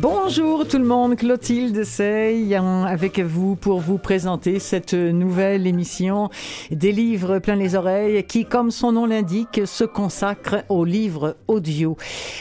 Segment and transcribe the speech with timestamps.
[0.00, 6.30] Bonjour tout le monde, Clotilde Sey avec vous pour vous présenter cette nouvelle émission
[6.70, 11.96] des livres plein les oreilles qui, comme son nom l'indique, se consacre aux livres audio.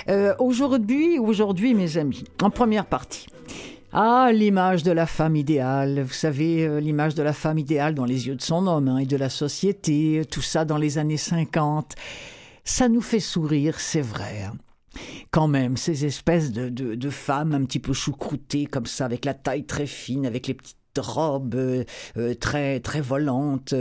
[0.08, 3.26] Euh, aujourd'hui, aujourd'hui mes amis, en première partie.
[3.92, 6.04] Ah, l'image de la femme idéale.
[6.04, 8.98] Vous savez, euh, l'image de la femme idéale dans les yeux de son homme hein,
[9.00, 11.96] et de la société, tout ça dans les années 50.
[12.64, 14.52] Ça nous fait sourire, c'est vrai.
[15.32, 19.66] Quand même, ces espèces de, femmes un petit peu choucroutées comme ça, avec la taille
[19.66, 21.84] très fine, avec les petites robes euh,
[22.18, 23.74] euh, très très volantes,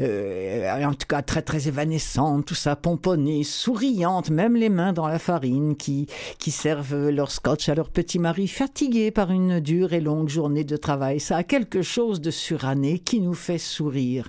[0.00, 5.06] euh, en tout cas très très évanescentes, tout ça pomponné, souriantes, même les mains dans
[5.06, 6.06] la farine, qui
[6.38, 10.64] qui servent leur scotch à leur petit mari fatigué par une dure et longue journée
[10.64, 11.20] de travail.
[11.20, 14.28] Ça a quelque chose de suranné qui nous fait sourire.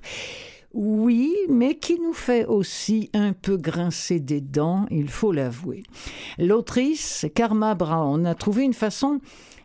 [0.74, 5.84] Oui, mais qui nous fait aussi un peu grincer des dents, il faut l'avouer.
[6.40, 9.20] L'autrice Karma Brown a trouvé une façon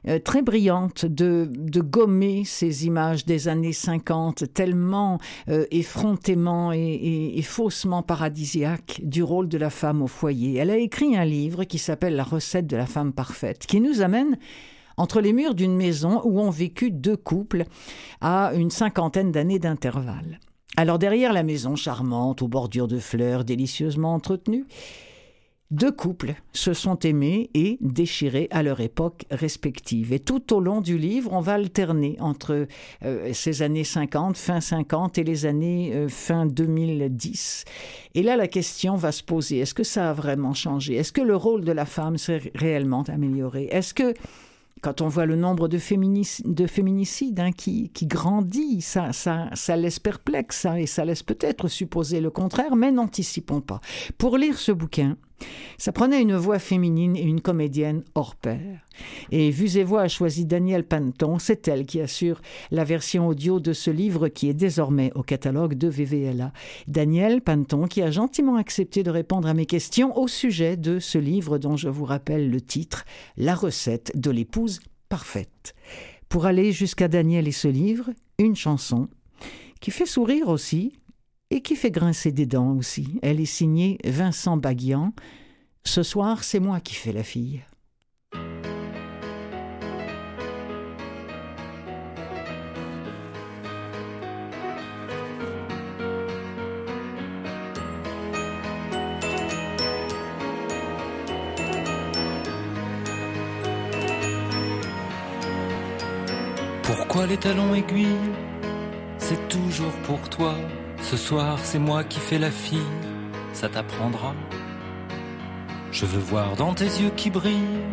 [0.07, 1.51] euh, très brillante de,
[1.81, 9.57] gommer ces images des années 50 tellement euh, effrontément et, faussement paradisiaques du rôle de
[9.57, 10.57] la femme au foyer.
[10.57, 14.03] Elle a écrit un livre qui s'appelle La recette de la femme parfaite, qui nous
[14.03, 14.37] amène
[14.99, 17.65] entre les murs d'une maison où ont vécu deux couples
[18.21, 20.39] à une cinquantaine d'années d'intervalle.
[20.77, 24.67] Alors derrière la maison charmante, aux bordures de fleurs délicieusement entretenues,
[25.71, 30.15] deux couples se sont aimés et déchirés à leur époque respective.
[30.15, 32.67] Et tout au long du livre, on va alterner entre
[33.05, 37.67] euh, ces années 50, fin 50 et les années euh, fin 2010.
[38.15, 40.95] Et là, la question va se poser, est-ce que ça a vraiment changé?
[40.95, 43.69] Est-ce que le rôle de la femme s'est réellement amélioré?
[43.71, 44.15] Est-ce que
[44.83, 50.81] quand on voit le nombre de, féminicides hein, qui, grandit, ça, ça, laisse perplexe ça,
[50.81, 53.81] et ça laisse peut-être supposer le contraire, mais n'anticipons pas.
[54.17, 55.17] Pour lire ce bouquin,
[55.77, 58.81] ça prenait une voix féminine et une comédienne hors pair.
[59.31, 62.41] Et Vues et Voix a choisi Danielle Panton, c'est elle qui assure
[62.71, 66.53] la version audio de ce livre qui est désormais au catalogue de VVLA.
[66.89, 71.19] Danielle Panton qui a gentiment accepté de répondre à mes questions au sujet de ce
[71.19, 73.05] livre dont je vous rappelle le titre,
[73.37, 75.75] La recette de l'épouse parfaite.
[76.29, 79.09] Pour aller jusqu'à Danielle et ce livre, une chanson
[79.81, 80.99] qui fait sourire aussi,
[81.51, 83.19] et qui fait grincer des dents aussi.
[83.23, 85.13] Elle est signée Vincent Baguian.
[85.85, 87.63] Ce soir, c'est moi qui fais la fille.
[106.83, 108.07] Pourquoi les talons aiguilles?
[109.19, 110.55] C'est toujours pour toi
[111.03, 112.93] ce soir, c'est moi qui fais la fille,
[113.53, 114.35] ça t'apprendra.
[115.91, 117.85] Je veux voir dans tes yeux qui brillent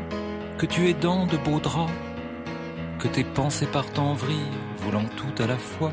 [0.57, 1.91] que tu es dans de beaux draps,
[2.99, 5.91] que tes pensées partent en vrille, voulant tout à la fois.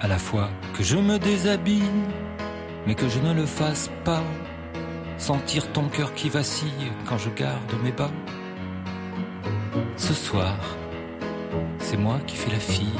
[0.00, 1.82] À la fois que je me déshabille,
[2.86, 4.22] mais que je ne le fasse pas.
[5.18, 8.10] Sentir ton cœur qui vacille quand je garde mes bas.
[9.96, 10.58] Ce soir,
[11.78, 12.98] c'est moi qui fais la fille,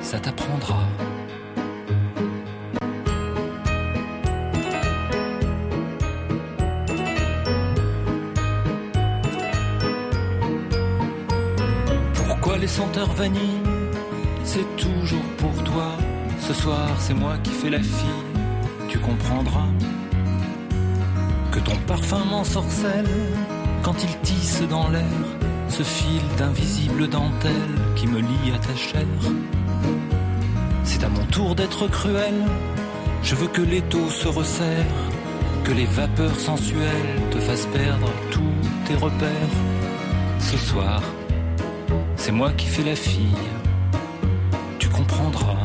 [0.00, 0.80] ça t'apprendra.
[12.78, 13.60] Senteur vanille,
[14.44, 15.88] c'est toujours pour toi.
[16.38, 18.24] Ce soir, c'est moi qui fais la fille,
[18.88, 19.70] tu comprendras.
[21.50, 23.16] Que ton parfum m'ensorcelle
[23.82, 25.24] quand il tisse dans l'air
[25.68, 29.18] ce fil d'invisible dentelle qui me lie à ta chair.
[30.84, 32.38] C'est à mon tour d'être cruel,
[33.24, 34.94] je veux que l'étau se resserre,
[35.64, 39.56] que les vapeurs sensuelles te fassent perdre tous tes repères.
[40.38, 41.02] Ce soir,
[42.28, 43.48] c'est moi qui fais la fille,
[44.78, 45.56] tu comprendras.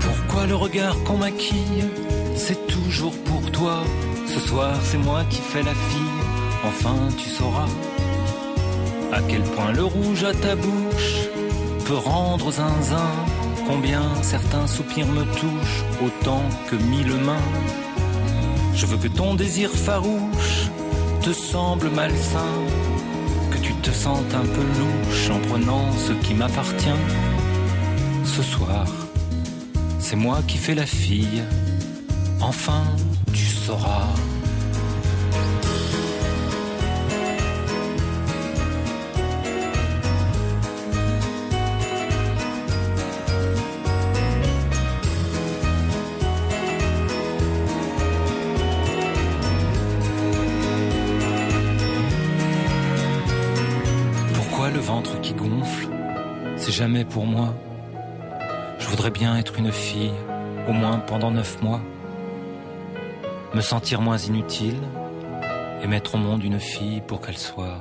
[0.00, 1.84] Pourquoi le regard qu'on maquille,
[2.36, 3.84] c'est toujours pour toi.
[4.26, 6.22] Ce soir, c'est moi qui fais la fille,
[6.64, 7.68] enfin tu sauras
[9.12, 11.28] à quel point le rouge à ta bouche
[11.84, 13.12] peut rendre zinzin
[13.66, 17.48] Combien certains soupirs me touchent autant que mille mains.
[18.74, 20.68] Je veux que ton désir farouche
[21.22, 22.54] te semble malsain,
[23.50, 27.00] que tu te sentes un peu louche en prenant ce qui m'appartient.
[28.24, 28.86] ce soir,
[29.98, 31.42] c'est moi qui fais la fille.
[32.40, 32.84] Enfin,
[33.32, 34.08] tu sauras.
[56.74, 57.54] Jamais pour moi.
[58.80, 60.10] Je voudrais bien être une fille,
[60.68, 61.80] au moins pendant neuf mois.
[63.54, 64.80] Me sentir moins inutile
[65.82, 67.78] et mettre au monde une fille pour qu'elle soit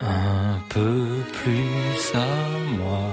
[0.00, 2.26] un peu plus à
[2.78, 3.05] moi.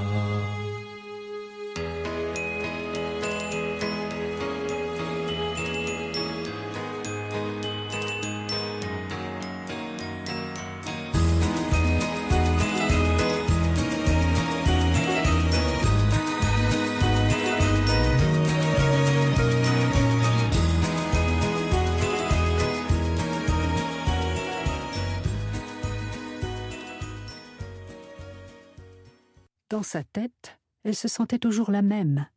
[30.94, 32.28] Elle se sentait toujours la même.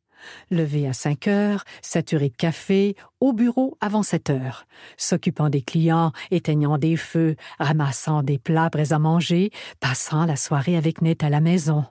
[0.50, 4.67] Levée à cinq heures, saturée de café, au bureau avant sept heures,
[4.97, 10.75] s'occupant des clients, éteignant des feux, ramassant des plats prêts à manger, passant la soirée
[10.75, 11.85] avec Ned à la maison,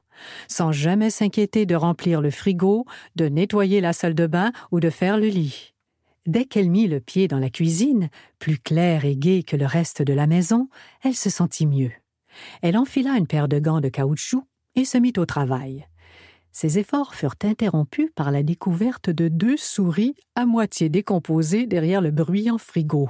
[0.48, 4.90] sans jamais s'inquiéter de remplir le frigo, de nettoyer la salle de bain ou de
[4.90, 5.76] faire le lit.
[6.26, 8.10] Dès qu'elle mit le pied dans la cuisine,
[8.40, 10.68] plus claire et gaie que le reste de la maison,
[11.04, 11.92] elle se sentit mieux.
[12.64, 15.86] Elle enfila une paire de gants de caoutchouc et se mit au travail.
[16.56, 22.12] Ses efforts furent interrompus par la découverte de deux souris à moitié décomposées derrière le
[22.12, 23.10] bruyant frigo.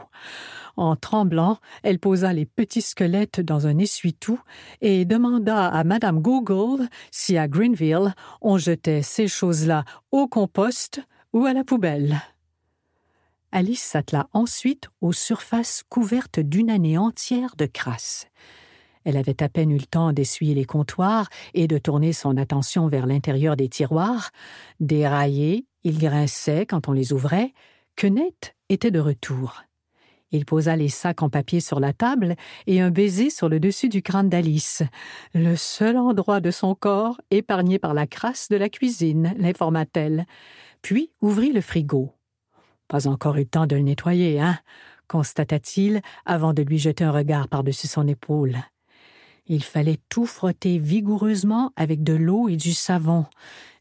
[0.78, 4.40] En tremblant, elle posa les petits squelettes dans un essuie-tout
[4.82, 11.02] et demanda à Madame Google si à Greenville on jetait ces choses-là au compost
[11.32, 12.20] ou à la poubelle.
[13.52, 18.26] Alice s'attela ensuite aux surfaces couvertes d'une année entière de crasse.
[19.06, 22.88] Elle avait à peine eu le temps d'essuyer les comptoirs et de tourner son attention
[22.88, 24.32] vers l'intérieur des tiroirs.
[24.80, 27.54] Déraillés, ils grinçaient quand on les ouvrait,
[27.96, 29.64] que Net était de retour.
[30.32, 32.36] Il posa les sacs en papier sur la table
[32.68, 34.84] et un baiser sur le dessus du crâne d'Alice,
[35.34, 40.26] le seul endroit de son corps épargné par la crasse de la cuisine, l'informa-t-elle,
[40.82, 42.12] puis ouvrit le frigo.
[42.88, 44.60] Pas encore eu le temps de le nettoyer, hein
[45.08, 48.58] constata-t-il avant de lui jeter un regard par-dessus son épaule.
[49.48, 53.26] Il fallait tout frotter vigoureusement avec de l'eau et du savon.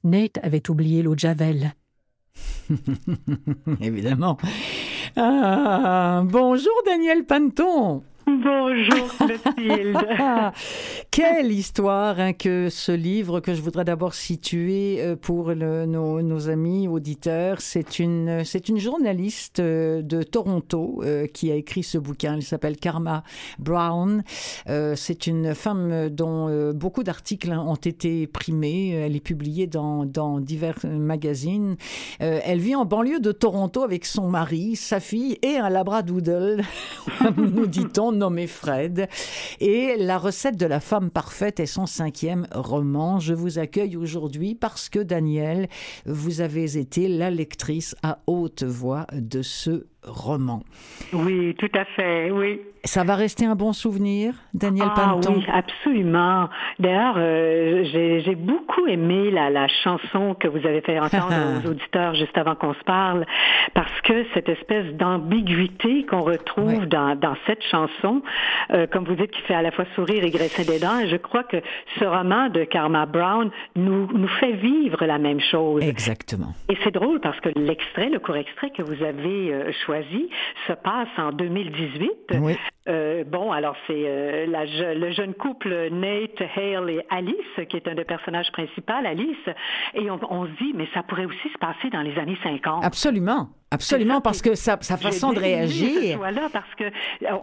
[0.02, 1.74] Nate avait oublié l'eau de Javel.
[3.80, 4.36] Évidemment.
[5.16, 8.02] Ah, bonjour Daniel Panton.
[8.26, 9.98] Bonjour Clotilde.
[11.10, 16.22] Quelle histoire hein, que ce livre que je voudrais d'abord situer euh, pour le, nos,
[16.22, 17.60] nos, amis auditeurs.
[17.60, 22.34] C'est une, c'est une journaliste euh, de Toronto euh, qui a écrit ce bouquin.
[22.34, 23.24] Elle s'appelle Karma
[23.58, 24.24] Brown.
[24.68, 28.90] Euh, c'est une femme dont euh, beaucoup d'articles ont été primés.
[28.90, 31.76] Elle est publiée dans, dans divers magazines.
[32.18, 36.62] Elle vit en banlieue de Toronto avec son mari, sa fille et un labradoodle,
[37.36, 39.08] nous dit-on nommé Fred.
[39.60, 43.18] Et la recette de la femme parfaite est son cinquième roman.
[43.18, 45.68] Je vous accueille aujourd'hui parce que, Daniel,
[46.06, 50.62] vous avez été la lectrice à haute voix de ce roman.
[51.12, 52.60] Oui, tout à fait, oui.
[52.84, 55.36] Ça va rester un bon souvenir, Daniel ah, Panton?
[55.36, 56.50] Oui, absolument.
[56.78, 61.32] D'ailleurs, euh, j'ai beaucoup aimé la, la, chanson que vous avez fait entendre
[61.64, 63.24] aux auditeurs juste avant qu'on se parle,
[63.72, 66.86] parce que cette espèce d'ambiguïté qu'on retrouve oui.
[66.86, 68.03] dans, dans, cette chanson,
[68.72, 71.08] euh, comme vous dites, qui fait à la fois sourire et graisser des dents, et
[71.08, 71.58] je crois que
[71.98, 75.82] ce roman de Karma Brown nous, nous fait vivre la même chose.
[75.82, 76.54] Exactement.
[76.68, 80.28] Et c'est drôle parce que l'extrait, le court extrait que vous avez euh, choisi,
[80.66, 82.10] se passe en 2018.
[82.40, 82.56] Oui.
[82.86, 88.04] Euh, bon, alors c'est le jeune couple Nate, Hale et Alice, qui est un des
[88.04, 89.36] personnages principaux, Alice,
[89.94, 92.84] et on, on, se dit, mais ça pourrait aussi se passer dans les années 50.
[92.84, 93.48] Absolument.
[93.74, 96.18] Absolument, parce que sa, sa façon de réagir.
[96.18, 96.84] Voilà, parce que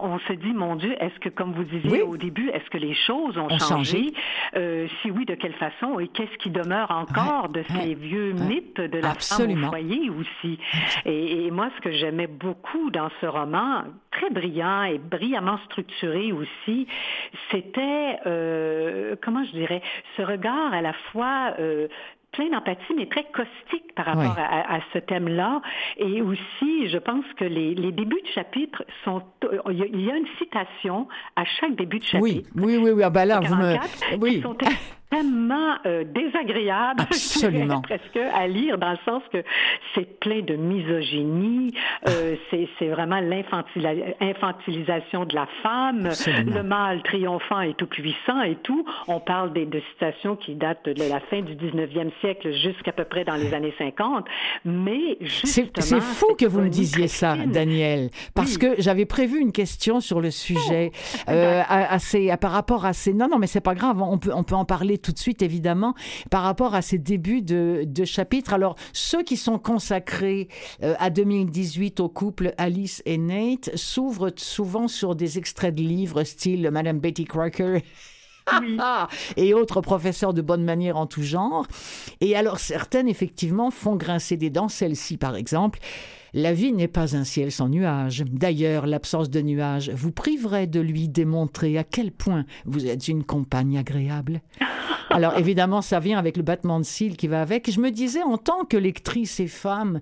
[0.00, 2.00] on se dit, mon Dieu, est-ce que, comme vous disiez oui.
[2.02, 3.98] au début, est-ce que les choses ont, ont changé?
[3.98, 4.14] changé.
[4.56, 5.98] Euh, si oui, de quelle façon?
[6.00, 8.44] Et qu'est-ce qui demeure encore ouais, de ces ouais, vieux ouais.
[8.44, 9.54] mythes de la Absolument.
[9.54, 10.58] femme au foyer aussi?
[11.04, 16.32] Et, et moi, ce que j'aimais beaucoup dans ce roman, très brillant et brillamment structuré
[16.32, 16.86] aussi,
[17.50, 19.82] c'était, euh, comment je dirais,
[20.16, 21.88] ce regard à la fois euh,
[22.32, 24.42] plein d'empathie, mais très caustique par rapport oui.
[24.42, 25.60] à, à, ce thème-là.
[25.98, 29.22] Et aussi, je pense que les, les, débuts de chapitre sont...
[29.70, 32.22] Il y a une citation à chaque début de chapitre.
[32.22, 32.90] Oui, oui, oui.
[32.90, 33.02] oui.
[33.02, 33.76] Ah ben là, vous me...
[34.18, 34.40] Oui.
[34.42, 34.56] Sont
[35.12, 37.80] extrêmement euh, désagréable, Absolument.
[37.82, 39.42] presque à lire, dans le sens que
[39.94, 41.74] c'est plein de misogynie,
[42.08, 46.54] euh, c'est vraiment l'infantilisation de la femme, Absolument.
[46.56, 48.84] le mâle triomphant et tout puissant et tout.
[49.08, 53.04] On parle des, de citations qui datent de la fin du 19e siècle jusqu'à peu
[53.04, 54.24] près dans les années 50,
[54.64, 58.58] mais c'est fou que vous me disiez ça, Daniel, parce Oui.
[58.58, 61.30] que j'avais prévu une question sur le sujet Oh.
[61.30, 63.12] euh, à, à ces- à- par rapport à ces.
[63.12, 64.00] Non, non, mais c'est pas grave.
[64.02, 65.94] On peut, on peut en parler tout de suite, évidemment,
[66.30, 68.54] par rapport à ces débuts de, de chapitres.
[68.54, 70.48] Alors, ceux qui sont consacrés
[70.82, 76.24] euh, à 2018 au couple Alice et Nate s'ouvrent souvent sur des extraits de livres
[76.24, 77.82] style Madame Betty Crocker.
[79.36, 81.66] Et autres professeurs de bonne manière en tout genre.
[82.20, 84.68] Et alors certaines, effectivement, font grincer des dents.
[84.68, 85.78] Celle-ci, par exemple.
[86.34, 88.24] La vie n'est pas un ciel sans nuages.
[88.30, 93.22] D'ailleurs, l'absence de nuages vous priverait de lui démontrer à quel point vous êtes une
[93.24, 94.40] compagne agréable.
[95.10, 97.70] Alors évidemment, ça vient avec le battement de cils qui va avec.
[97.70, 100.00] Je me disais, en tant que lectrice et femme,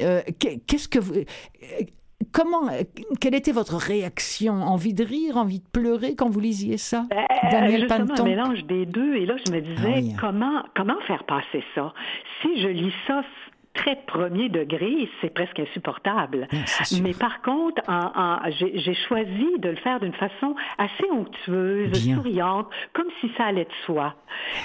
[0.00, 1.14] euh, qu'est- qu'est-ce que vous...
[1.14, 1.24] euh,
[2.32, 2.82] Comment, euh,
[3.20, 4.54] quelle était votre réaction?
[4.54, 7.06] Envie de rire, envie de pleurer quand vous lisiez ça?
[7.12, 8.22] Euh, Daniel justement, Panton.
[8.22, 9.16] un mélange des deux.
[9.16, 10.14] Et là, je me disais, Ah oui.
[10.18, 11.92] comment, comment faire passer ça?
[12.42, 13.22] Si je lis ça
[13.76, 16.48] très premier degré, c'est presque insupportable.
[16.52, 16.82] Ah.
[17.02, 22.16] Mais par contre, en- en- j'ai choisi de le faire d'une façon assez onctueuse, Bien.
[22.16, 24.14] souriante, comme si ça allait de soi.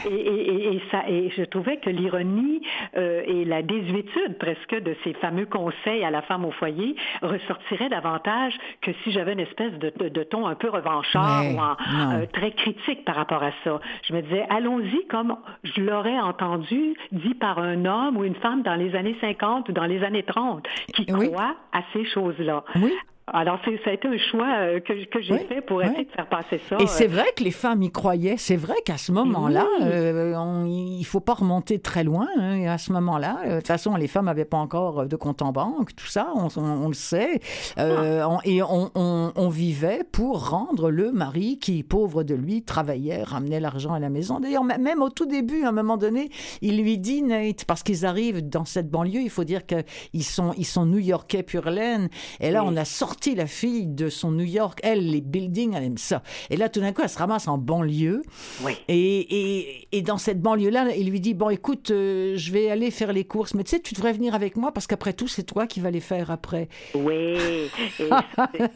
[0.10, 2.62] Et, et- et- et ça, et je trouvais que l'ironie
[2.98, 7.89] euh, et la désuétude presque de ces fameux conseils à la femme au foyer ressortiraient
[7.89, 11.77] davantage que si j'avais une espèce de, de- de ton un peu revanchard ou en-
[12.22, 13.80] euh, très critique par rapport à ça.
[14.03, 18.62] Je me disais, allons-y comme je l'aurais entendu dit par un homme ou une femme
[18.63, 21.27] dans les années 50 ou dans les années 30 qui Oui.
[21.29, 22.63] croit à ces choses-là.
[22.75, 22.93] Oui.
[23.28, 25.86] Alors, ça a été un choix euh, que, que j'ai Oui, fait pour oui.
[25.86, 26.78] essayer de faire passer ça.
[26.80, 28.36] Et c'est euh, vrai que les femmes y croyaient.
[28.38, 29.86] C'est vrai qu'à ce moment-là, Oui.
[29.90, 32.28] euh, il faut pas remonter très loin.
[32.38, 35.42] hein, à ce moment-là, Euh, de toute façon, les femmes n'avaient pas encore de compte
[35.44, 37.40] en banque, tout ça, on, on- on le sait.
[37.78, 43.60] Euh, on- et on, vivait pour rendre le mari qui, pauvre de lui, travaillait, ramenait
[43.60, 44.40] l'argent à la maison.
[44.40, 46.30] D'ailleurs, même au tout début, à un moment donné,
[46.62, 50.54] il lui dit, Nate, parce qu'ils arrivent dans cette banlieue, il faut dire qu'ils sont,
[50.58, 52.10] ils sont new-yorkais pur laine.
[52.40, 54.80] Et là, on a sorti la fille de son New York.
[54.84, 56.22] Elle, les buildings, elle aime ça.
[56.50, 58.22] Et là, tout d'un coup, elle se ramasse en banlieue.
[58.63, 58.74] Oui.
[58.88, 62.89] Et, et, et dans cette banlieue-là, il lui dit, bon, écoute, euh, je vais aller
[62.91, 65.44] faire les courses, mais tu sais, tu devrais venir avec moi parce qu'après tout, c'est
[65.44, 66.68] toi qui vas les faire après.
[66.96, 67.38] Oui.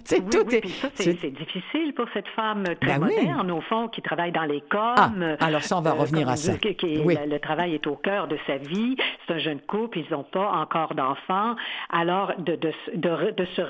[0.05, 0.61] C'est oui, tout oui,
[0.95, 3.15] c'est- difficile pour cette femme très oui.
[3.15, 4.93] moderne, au fond, qui travaille dans les coms.
[4.97, 6.57] Ah, alors ça, on va revenir comme à ça.
[6.57, 7.15] qui- Oui.
[7.27, 8.95] le, travail est au cœur de sa vie.
[9.27, 11.55] C'est un jeune couple, ils n'ont pas encore d'enfants.
[11.89, 13.61] Alors, de, de, de, re- de se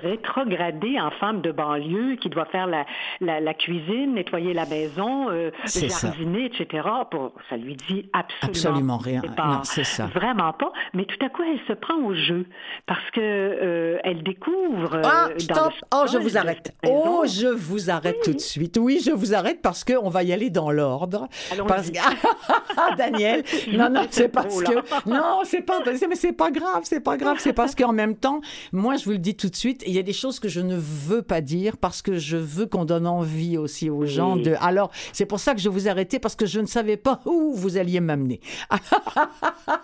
[0.55, 2.85] rétrograder en femme de banlieue qui doit faire la,
[3.21, 6.07] la, la cuisine, nettoyer la maison, euh, C'est ça.
[6.07, 9.21] jardiner, etc., pour, ça lui dit absolument, Absolument rien.
[9.37, 10.07] Non, c'est ça.
[10.07, 10.71] Vraiment pas.
[10.93, 12.45] Mais tout à coup, elle se prend au jeu
[12.85, 14.95] parce que euh, elle découvre.
[14.95, 15.73] euh, Ah, dans stop!
[15.81, 16.73] le Oh, je vous arrête.
[16.87, 18.77] Oh, je vous arrête tout de suite.
[18.79, 21.27] Oui, je vous arrête parce qu'on va y aller dans l'ordre.
[21.51, 21.67] Allons-y.
[21.67, 21.97] Parce que...
[22.97, 23.43] Daniel,
[23.73, 25.09] non, non, c'est parce que...
[25.09, 25.79] Non, c'est pas...
[26.07, 27.37] Mais c'est pas grave, c'est pas grave.
[27.39, 29.99] C'est parce qu'en même temps, moi, je vous le dis tout de suite, il y
[29.99, 33.07] a des choses que je ne veux pas dire parce que je veux qu'on donne
[33.07, 34.53] envie aussi aux gens de...
[34.61, 37.21] Alors, c'est pour ça que je vous ai arrêté parce que je ne savais pas
[37.25, 38.39] où vous alliez m'amener.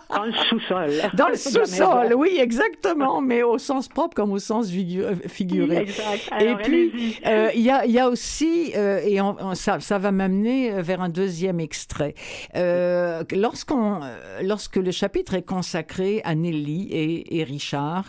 [0.09, 0.91] Dans le sous-sol.
[1.13, 5.87] Dans le sous-sol, oui, exactement, mais au sens propre comme au sens euh, figuré.
[5.87, 6.45] Oui.
[6.45, 9.79] Et puis, euh, il y, a, il y a aussi, euh, et on- on- ça,
[9.79, 12.13] ça va m'amener vers un deuxième extrait.
[12.55, 13.99] Euh, lorsqu'on,
[14.43, 18.05] lorsque le chapitre est consacré à Nelly et, et Richard,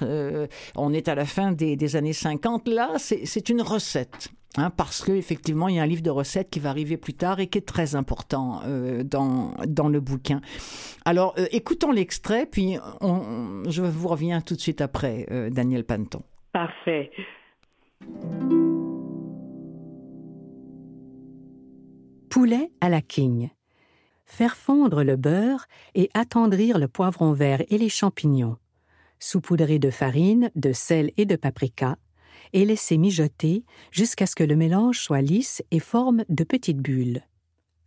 [0.76, 4.30] on est à la fin des, des années 50, là, c'est une recette.
[4.58, 7.40] Hein, parce qu'effectivement, il y a un livre de recettes qui va arriver plus tard
[7.40, 10.42] et qui est très important euh, dans, dans le bouquin.
[11.06, 15.48] Alors, euh, écoutons l'extrait, puis on- on- je vous reviens tout de suite après, euh,
[15.48, 16.20] Daniel Panton.
[16.52, 17.10] Parfait.
[22.28, 23.50] Poulet à la king.
[24.24, 28.56] Faire fondre le beurre et attendrir le poivron vert et les champignons.
[29.18, 31.96] Saupoudrer de farine, de sel et de paprika
[32.52, 37.22] et laisser mijoter jusqu'à ce que le mélange soit lisse et forme de petites bulles.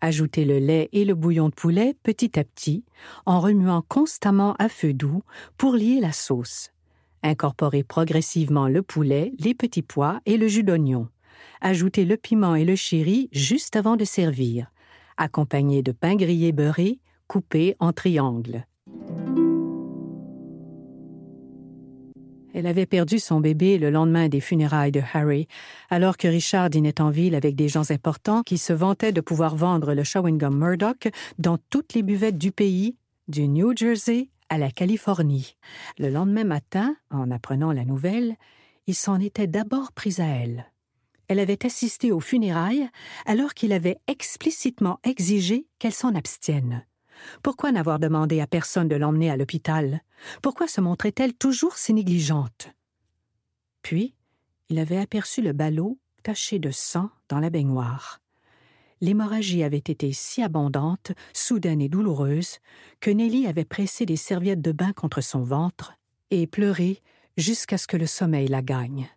[0.02, 2.84] Ajoutez le lait et le bouillon de poulet petit à petit
[3.26, 5.24] en remuant constamment à feu doux
[5.58, 6.72] pour lier la sauce.
[7.24, 11.08] Incorporez progressivement le poulet, les petits pois et le jus d'oignon.
[11.62, 14.72] Ajoutez le piment et le chéri juste avant de servir,
[15.18, 18.66] accompagné de pain grillé beurré coupé en triangles.
[22.58, 25.50] Elle avait perdu son bébé le lendemain des funérailles de Harry,
[25.90, 29.58] alors que Richard dînait en ville avec des gens importants qui se vantaient de pouvoir
[29.58, 32.96] vendre le chewing gum Murdoch dans toutes les buvettes du pays,
[33.28, 35.58] du New Jersey à la Californie.
[36.00, 38.38] Le lendemain matin, en apprenant la nouvelle,
[38.88, 40.72] il s'en était d'abord pris à elle.
[41.28, 42.88] Elle avait assisté aux funérailles
[43.26, 46.86] alors qu'il avait explicitement exigé qu'elle s'en abstienne.
[47.44, 50.02] Pourquoi n'avoir demandé à personne de l'emmener à l'hôpital?
[50.42, 52.70] Pourquoi se montrait-elle toujours si négligente?
[53.82, 54.16] Puis,
[54.70, 58.20] il avait aperçu le ballot taché de sang dans la baignoire.
[59.02, 62.60] L'hémorragie avait été si abondante, soudaine et douloureuse,
[63.00, 65.94] que Nelly avait pressé des serviettes de bain contre son ventre
[66.32, 67.02] et pleuré
[67.38, 69.10] jusqu'à ce que le sommeil la gagne.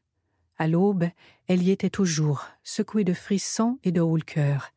[0.59, 1.09] À l'aube,
[1.47, 4.71] elle y était toujours, secouée de frissons et de haut cœur.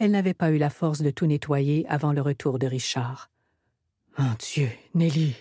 [0.00, 3.30] Elle n'avait pas eu la force de tout nettoyer avant le retour de Richard.
[4.16, 5.36] Mon Dieu, Nelly.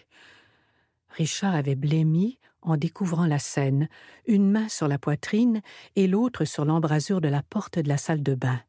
[1.12, 3.88] Richard avait blêmi en découvrant la scène,
[4.28, 5.62] une main sur la poitrine
[5.96, 8.62] et l'autre sur l'embrasure de la porte de la salle de bain.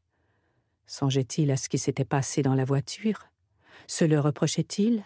[0.86, 3.26] Songeait-il à ce qui s'était passé dans la voiture?
[3.88, 5.02] Se le reprochait-il?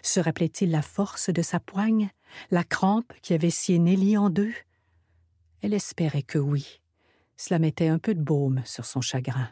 [0.00, 2.08] Se rappelait-il la force de sa poigne,
[2.50, 4.54] la crampe qui avait scié Nelly en deux?
[5.60, 6.80] Elle espérait que oui.
[7.36, 9.50] Cela mettait un peu de baume sur son chagrin.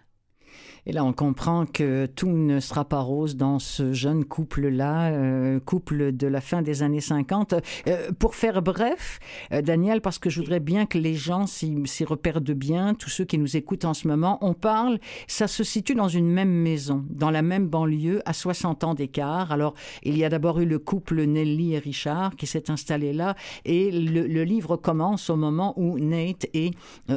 [0.86, 5.60] Et là, on comprend que tout ne sera pas rose dans ce jeune couple-là, euh,
[5.60, 7.54] couple de la fin des années 50.
[7.86, 9.18] Euh, pour faire bref,
[9.52, 13.10] euh, Daniel, parce que je voudrais bien que les gens s'y repèrent de bien, tous
[13.10, 16.50] ceux qui nous écoutent en ce moment, on parle, ça se situe dans une même
[16.50, 19.52] maison, dans la même banlieue, à 60 ans d'écart.
[19.52, 23.36] Alors, il y a d'abord eu le couple Nelly et Richard qui s'est installé là,
[23.64, 26.70] et le, le, livre commence au moment où Nate et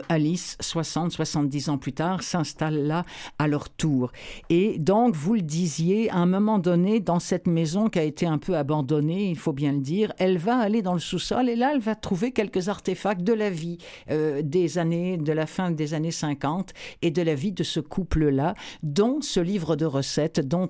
[0.10, 3.04] Alice, 60, 70 ans plus tard, s'installent là
[3.40, 4.12] à leur tour.
[4.50, 8.26] Et donc, vous le disiez, à un moment donné, dans cette maison qui a été
[8.26, 11.56] un peu abandonnée, il faut bien le dire, elle va aller dans le sous-sol et
[11.56, 13.78] là, elle va trouver quelques artefacts de la vie
[14.10, 17.80] euh, des années, de la fin des années 50 et de la vie de ce
[17.80, 20.70] couple-là, dont ce livre de recettes, dont,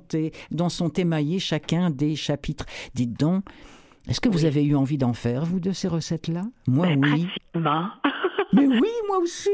[0.51, 2.65] dont sont émaillés chacun des chapitres.
[2.93, 3.43] Dites donc,
[4.07, 6.43] est-ce que vous avez eu envie d'en faire, vous, de ces recettes-là?
[6.67, 7.27] Moi, oui.
[8.53, 9.49] Mais oui, moi aussi.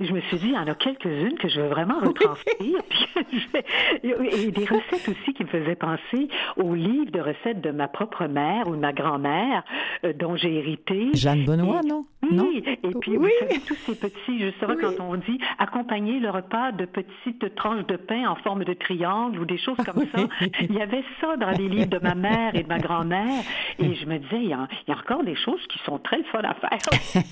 [0.00, 2.78] Je me suis dit, il y en a quelques-unes que je veux vraiment retranscrire.
[4.02, 8.26] et des recettes aussi qui me faisaient penser aux livres de recettes de ma propre
[8.26, 9.64] mère ou de ma grand-mère,
[10.04, 11.10] euh, dont j'ai hérité.
[11.14, 12.06] Jeanne Benoît, non?
[12.30, 13.30] Oui, et puis oui.
[13.40, 17.86] vous savez, tous ces petits, justement, quand on dit accompagner le repas de petites tranches
[17.86, 20.26] de pain en forme de triangle ou des choses comme ça,
[20.60, 23.42] il y avait ça dans les livres de ma mère et de ma grand-mère.
[23.78, 25.98] Et je me disais, il y, a, il y a encore des choses qui sont
[25.98, 27.24] très fun à faire.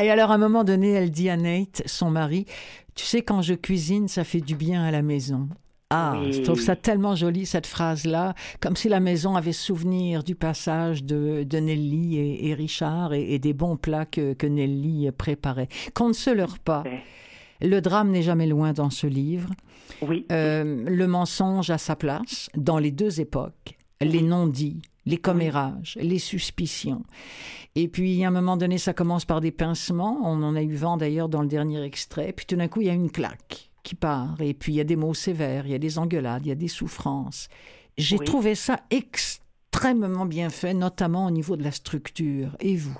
[0.02, 2.44] et alors, à un moment donné, elle dit à Nate, son mari,
[2.94, 5.48] tu sais, quand je cuisine, ça fait du bien à la maison.
[5.90, 10.34] Ah, je trouve ça tellement joli, cette phrase-là, comme si la maison avait souvenir du
[10.34, 15.68] passage de, de Nelly et, Richard et, des bons plats que, que Nelly préparait.
[15.94, 16.82] Qu'on ne se leurre pas.
[17.62, 19.50] Le drame n'est jamais loin dans ce livre.
[20.02, 20.26] Oui.
[20.32, 26.18] Euh, le mensonge à sa place, dans les deux époques, les non-dits, les commérages, les
[26.18, 27.04] suspicions.
[27.74, 30.18] Et puis, à un moment donné, ça commence par des pincements.
[30.24, 32.32] On en a eu vent d'ailleurs dans le dernier extrait.
[32.32, 34.40] Puis tout d'un coup, il y a une claque qui part.
[34.40, 36.52] Et puis, il y a des mots sévères, il y a des engueulades, il y
[36.52, 37.48] a des souffrances.
[37.96, 42.56] J'ai trouvé ça extrêmement bien fait, notamment au niveau de la structure.
[42.60, 42.98] Et vous?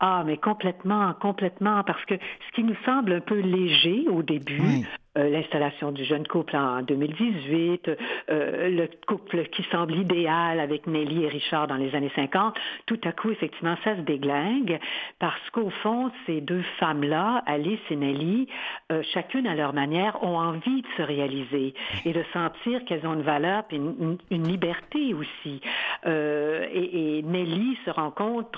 [0.00, 4.86] Ah, mais complètement, complètement, parce que ce qui nous semble un peu léger au début,
[5.16, 7.90] euh, l'installation du jeune couple en 2018,
[8.28, 12.54] euh, le couple qui semble idéal avec Nelly et Richard dans les années 50,
[12.86, 14.78] tout à coup, effectivement, ça se déglingue
[15.18, 18.48] parce qu'au fond, ces deux femmes-là, Alice et Nelly,
[18.92, 21.74] euh, chacune à leur manière, ont envie de se réaliser
[22.04, 25.60] et de sentir qu'elles ont une valeur et une, liberté aussi.
[26.06, 28.56] Et, et, Nelly se rend compte,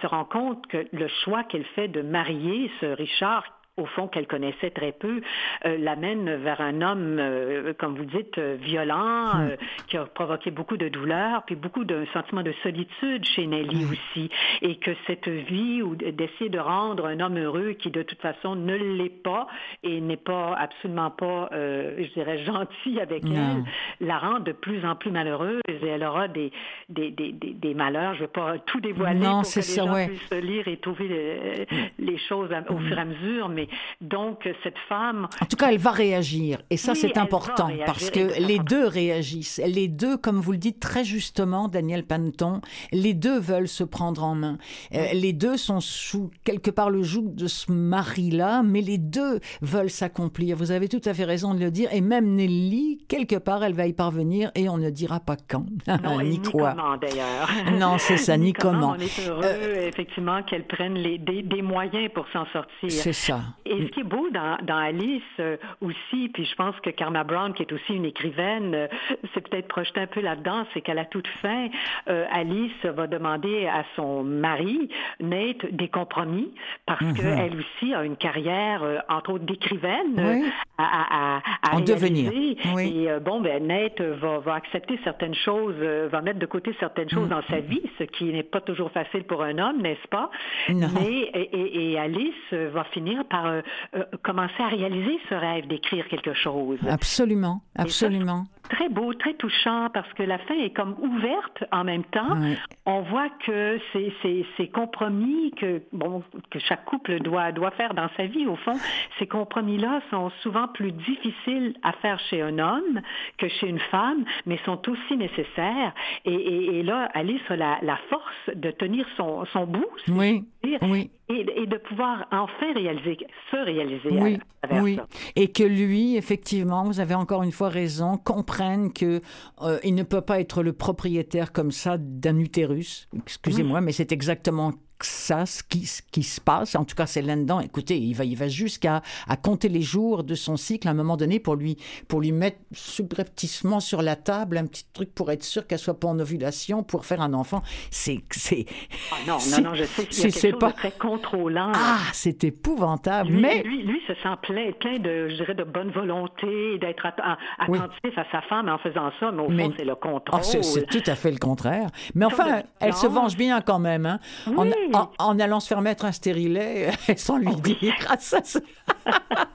[0.00, 3.44] se rend compte que le choix qu'elle fait de marier ce Richard
[3.76, 5.20] au fond, qu'elle connaissait très peu,
[5.64, 9.56] euh, l'amène vers un homme, euh, comme vous dites, euh, violent, hmm.
[9.86, 13.90] qui a provoqué beaucoup de douleur, puis beaucoup de sentiment de solitude chez Nelly hmm.
[13.90, 14.30] aussi,
[14.62, 18.54] et que cette vie ou d'essayer de rendre un homme heureux qui de toute façon
[18.54, 19.46] ne l'est pas
[19.82, 23.64] et n'est pas absolument pas, je dirais, gentil avec elle,
[24.00, 26.52] la rend de plus en plus malheureuse et elle aura des
[26.88, 28.14] des, des, des, malheurs.
[28.14, 31.66] Je ne vais pas tout dévoiler pour que les gens puissent lire et trouver les,
[31.98, 33.59] les choses au fur et à mesure, mais
[34.00, 35.28] donc cette femme.
[35.40, 39.60] En tout cas, elle va réagir, et ça c'est important parce que les deux réagissent.
[39.64, 42.60] Les deux, comme vous le dites très justement, Daniel Panton,
[42.92, 44.58] les deux veulent se prendre en main.
[44.94, 49.40] Euh, les deux sont sous quelque part le joug de ce mari-là, mais les deux
[49.62, 50.56] veulent s'accomplir.
[50.56, 53.74] Vous avez tout à fait raison de le dire, et même Nelly, quelque part, elle
[53.74, 55.66] va y parvenir, et on ne dira pas quand,
[56.02, 56.72] non, ni, quoi.
[56.72, 57.48] Comment, d'ailleurs.
[57.78, 58.94] Non, c'est ça, ni, comment.
[58.96, 62.90] On est heureux, euh, effectivement, qu'elle prenne les, des, moyens pour s'en sortir.
[62.90, 63.40] C'est ça.
[63.64, 67.24] Et ce qui est beau dans, dans Alice euh, aussi, puis je pense que Karma
[67.24, 68.88] Brown, qui est aussi une écrivaine, euh,
[69.34, 71.68] c'est peut-être projeté un peu là-dedans, c'est qu'à la toute fin,
[72.06, 74.88] Alice va demander à son mari,
[75.20, 76.52] Nate, des compromis,
[76.86, 77.14] parce mhm.
[77.14, 80.44] qu'elle aussi a une carrière, entre autres, d'écrivaine
[80.78, 82.32] à, à, à, en devenir.
[82.78, 87.24] Et bon, ben, Nate va, va accepter certaines choses, va mettre de côté certaines choses
[87.24, 87.30] mhm.
[87.30, 90.30] dans sa vie, ce qui n'est pas toujours facile pour un homme, n'est-ce pas?
[90.68, 93.62] Mais, et, Alice va finir par euh,
[93.94, 96.78] euh, commencer à réaliser ce rêve d'écrire quelque chose.
[96.88, 102.04] Absolument, absolument très beau, très touchant parce que la fin est comme ouverte en même
[102.04, 102.38] temps.
[102.86, 108.26] On voit que ces, compromis que, bon, que chaque couple doit, doit faire dans sa
[108.26, 108.76] vie, au fond,
[109.18, 113.00] ces compromis-là sont souvent plus difficiles à faire chez un homme
[113.38, 115.92] que chez une femme, mais sont aussi nécessaires.
[116.24, 119.84] Et, et, et là, Alice a la, la, force de tenir son, son bout.
[120.08, 120.44] Oui.
[120.82, 123.18] oui et, de pouvoir enfin réaliser,
[123.50, 124.38] se réaliser oui,
[124.82, 124.98] oui.
[125.36, 129.20] Et que lui, effectivement, vous avez encore une fois raison, comprenne que
[129.62, 133.08] euh, il ne peut pas être le propriétaire comme ça d'un utérus.
[133.16, 134.72] Excusez-moi, mais c'est exactement
[135.04, 136.74] ça, ce qui, ce qui se passe.
[136.74, 137.60] En tout cas, c'est là-dedans.
[137.60, 140.94] Écoutez, il va, il va jusqu'à à compter les jours de son cycle à un
[140.94, 141.76] moment donné pour lui,
[142.08, 145.98] pour lui mettre subrepticement sur la table un petit truc pour être sûr qu'elle soit
[145.98, 147.62] pas en ovulation pour faire un enfant.
[147.90, 148.66] C'est, c'est.
[149.12, 150.70] Ah non, non, non, je sais qu'il y a quelque chose pas...
[150.70, 151.72] de très contrôlant.
[151.74, 153.30] Ah, c'est épouvantable.
[153.30, 157.06] Lui, mais lui, lui se sent plein, plein de, je dirais, de bonne volonté, d'être
[157.06, 160.40] attentif à sa femme en faisant ça, mais au fond, c'est le contrôle.
[160.40, 161.88] Ah, c'est, tout à fait le contraire.
[162.14, 164.06] Mais enfin, elle se venge bien quand même.
[164.06, 164.18] Hein.
[164.46, 164.72] Oui
[165.18, 167.94] en, allant se faire mettre un stérilet sans lui oh, dire.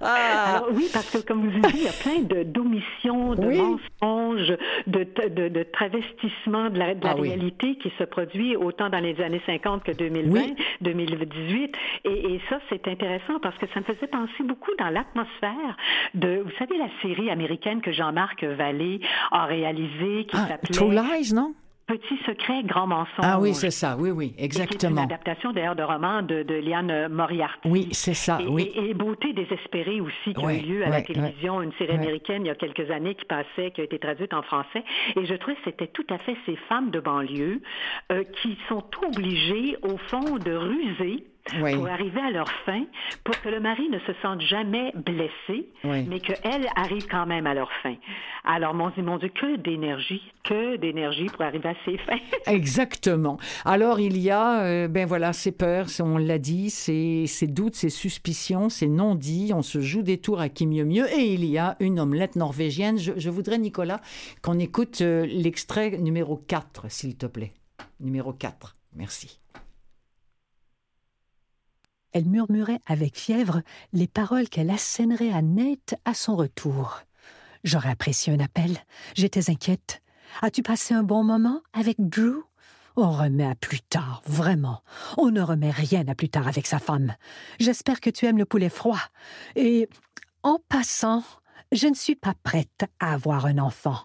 [0.02, 4.58] Alors, oui, parce que comme vous dites, il y a plein de d'omissions, de mensonges,
[4.88, 9.00] de, de, de travestissements de la, de la ah réalité qui se produit autant dans
[9.00, 11.76] les années 50 que 2020, 2018.
[12.06, 15.78] Et, et ça, c'est intéressant parce que ça me faisait penser beaucoup dans l'atmosphère
[16.14, 20.74] de, vous savez, la série américaine que Jean-Marc Vallée a réalisée qui ah, s'appelait...
[20.74, 21.54] True Lies, non?
[21.88, 23.22] Petit secret, grand mensonge.
[23.22, 24.96] Ah oui, c'est ça, oui, oui, exactement.
[24.96, 27.70] C'est une adaptation d'ailleurs de roman de, de Liane Moriarty.
[27.70, 28.72] Oui, c'est ça, et, oui.
[28.76, 32.48] Et, Beauté désespérée aussi, qui a eu lieu à la télévision, une série américaine il
[32.48, 34.84] y a quelques années qui passait, qui a été traduite en français.
[35.16, 37.62] Et je trouvais que c'était tout à fait ces femmes de banlieue
[38.12, 42.86] euh, qui sont obligées, au fond, de ruser pour arriver à leur fin,
[43.24, 47.54] pour que le mari ne se sente jamais blessé, mais qu'elle arrive quand même à
[47.54, 47.96] leur fin.
[48.44, 52.20] Alors, mon Dieu, mon Dieu, que d'énergie, que d'énergie pour arriver à ses fins.
[52.48, 53.38] Exactement.
[53.64, 57.76] Alors, il y a, euh, ben voilà, ces peurs, on l'a dit, ces, ces doutes,
[57.76, 61.46] ces suspicions, ces non-dits, on se joue des tours à qui mieux mieux, et il
[61.46, 62.98] y a une omelette norvégienne.
[62.98, 64.02] Je, voudrais, Nicolas,
[64.42, 67.54] qu'on écoute euh, l'extrait numéro 4, s'il te plaît.
[68.00, 68.76] Numéro 4.
[68.96, 69.40] Merci.
[72.16, 77.02] Elle murmurait avec fièvre les paroles qu'elle assènerait à Nate à son retour.
[77.66, 78.78] J'aurais apprécié un appel.
[79.16, 80.02] J'étais inquiète.
[80.42, 82.46] As-tu passé un bon moment avec Drew?
[82.96, 84.82] On remet à plus tard, vraiment.
[85.18, 87.14] On ne remet rien à plus tard avec sa femme.
[87.60, 89.02] J'espère que tu aimes le poulet froid.
[89.58, 89.90] Et,
[90.42, 91.22] en passant,
[91.74, 94.00] je ne suis pas prête à avoir un enfant.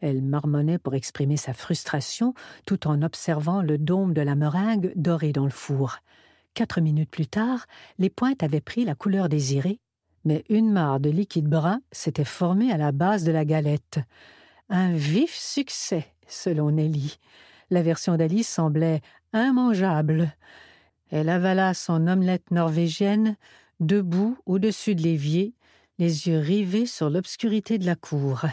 [0.00, 2.34] Elle marmonnait pour exprimer sa frustration
[2.66, 6.00] tout en observant le dôme de la meringue doré dans le four.
[6.54, 7.66] Quatre minutes plus tard,
[7.98, 9.80] les pointes avaient pris la couleur désirée,
[10.24, 14.00] mais une mare de liquide brun s'était formée à la base de la galette.
[14.68, 17.18] Un vif succès, selon Nelly.
[17.70, 19.00] La version d'Alice semblait
[19.32, 20.34] immangeable.
[21.10, 23.36] Elle avala son omelette norvégienne,
[23.80, 25.54] debout au-dessus de l'évier,
[25.98, 28.44] les yeux rivés sur l'obscurité de la cour.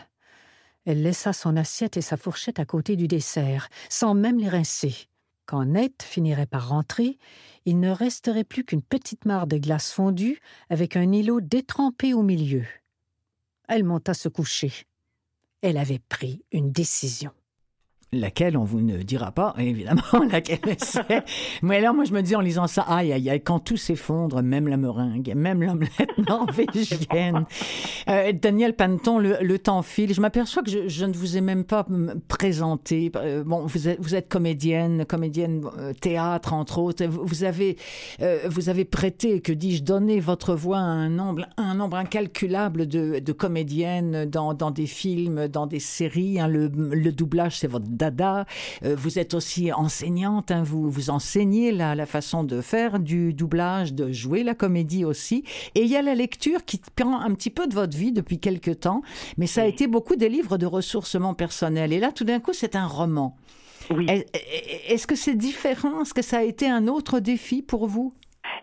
[0.86, 5.10] Elle laissa son assiette et sa fourchette à côté du dessert, sans même les rincer.
[5.45, 7.17] Quand Ned finirait par rentrer,
[7.65, 12.23] il ne resterait plus qu'une petite mare de glace fondue avec un îlot détrempé au
[12.23, 12.65] milieu.
[13.67, 14.71] Elle monta se coucher.
[15.62, 17.31] Elle avait pris une décision.
[18.15, 21.23] Laquelle on vous ne dira pas, évidemment, laquelle c'est.
[21.61, 24.41] Mais là, moi, je me dis en lisant ça, aïe, aïe, aïe, quand tout s'effondre,
[24.41, 27.45] même la meringue, même l'omelette norvégienne.
[28.09, 30.13] Euh, Daniel Panton, le, temps file.
[30.13, 31.85] Je m'aperçois que je, ne vous ai même pas
[32.27, 33.11] présenté.
[33.15, 37.05] Euh, bon, vous êtes, vous êtes comédienne, comédienne euh, théâtre, entre autres.
[37.05, 37.77] Vous avez,
[38.47, 43.19] vous avez prêté, que dis-je, donné votre voix à un nombre, un nombre incalculable de,
[43.19, 46.39] de comédiennes dans, dans des films, dans des séries.
[46.39, 46.47] Hein.
[46.47, 48.45] le, le doublage, c'est votre dada.
[48.84, 53.34] Euh, vous êtes aussi enseignante, hein, vous, vous enseignez la, la façon de faire du
[53.34, 55.43] doublage, de jouer la comédie aussi.
[55.75, 58.39] Et il y a la lecture qui prend un petit peu de votre vie depuis
[58.39, 59.01] quelque temps,
[59.38, 61.93] mais ça a été beaucoup des livres de ressourcement personnel.
[61.93, 63.36] Et là, tout d'un coup, c'est un roman.
[63.89, 64.08] Oui.
[64.88, 66.01] Est-ce que c'est différent?
[66.01, 68.13] Est-ce que ça a été un autre défi pour vous?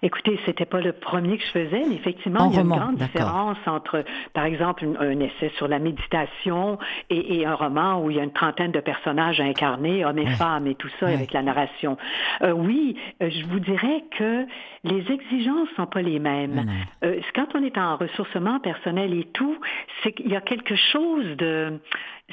[0.05, 2.97] Écoutez, c'était pas le premier que je faisais, mais effectivement, il y a une grande
[2.97, 8.21] différence entre, par exemple, un, essai sur la méditation et, un roman où il y
[8.21, 11.43] a une trentaine de personnages à incarner, hommes et femmes et tout ça, avec la
[11.43, 11.97] narration.
[12.43, 14.45] Euh, oui, euh, je vous dirais que
[14.83, 16.67] les exigences sont pas les mêmes.
[17.05, 19.57] Euh, quand on est en ressourcement personnel et tout,
[20.03, 21.79] c'est qu'il y a quelque chose de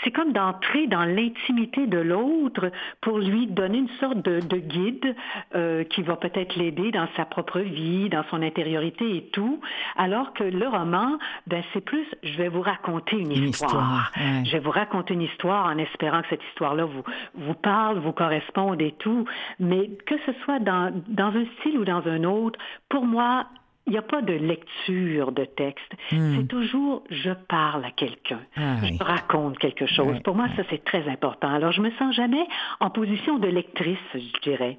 [0.04, 2.72] c'est comme d'entrer dans l'intimité de l'autre
[3.02, 5.16] pour lui donner une sorte de, guide
[5.56, 9.60] euh, qui va peut-être l'aider dans sa propre vie, dans son intériorité et tout,
[9.98, 14.12] alors que le roman, ben c'est plus, je vais vous raconter une, histoire.
[14.16, 17.04] Je vais vous raconter une histoire en espérant que cette histoire-là vous
[17.36, 19.26] vous parle, vous corresponde et tout,
[19.60, 23.46] mais que ce soit dans dans un style ou dans un autre, pour moi,
[23.88, 25.92] il n'y a pas de lecture de texte.
[26.12, 26.36] Hmm.
[26.36, 28.42] C'est toujours je parle à quelqu'un.
[28.56, 30.20] Ah je raconte quelque chose.
[30.24, 31.50] Pour moi, ça, c'est très important.
[31.50, 32.46] Alors, je me sens jamais
[32.80, 34.78] en position de lectrice, je dirais.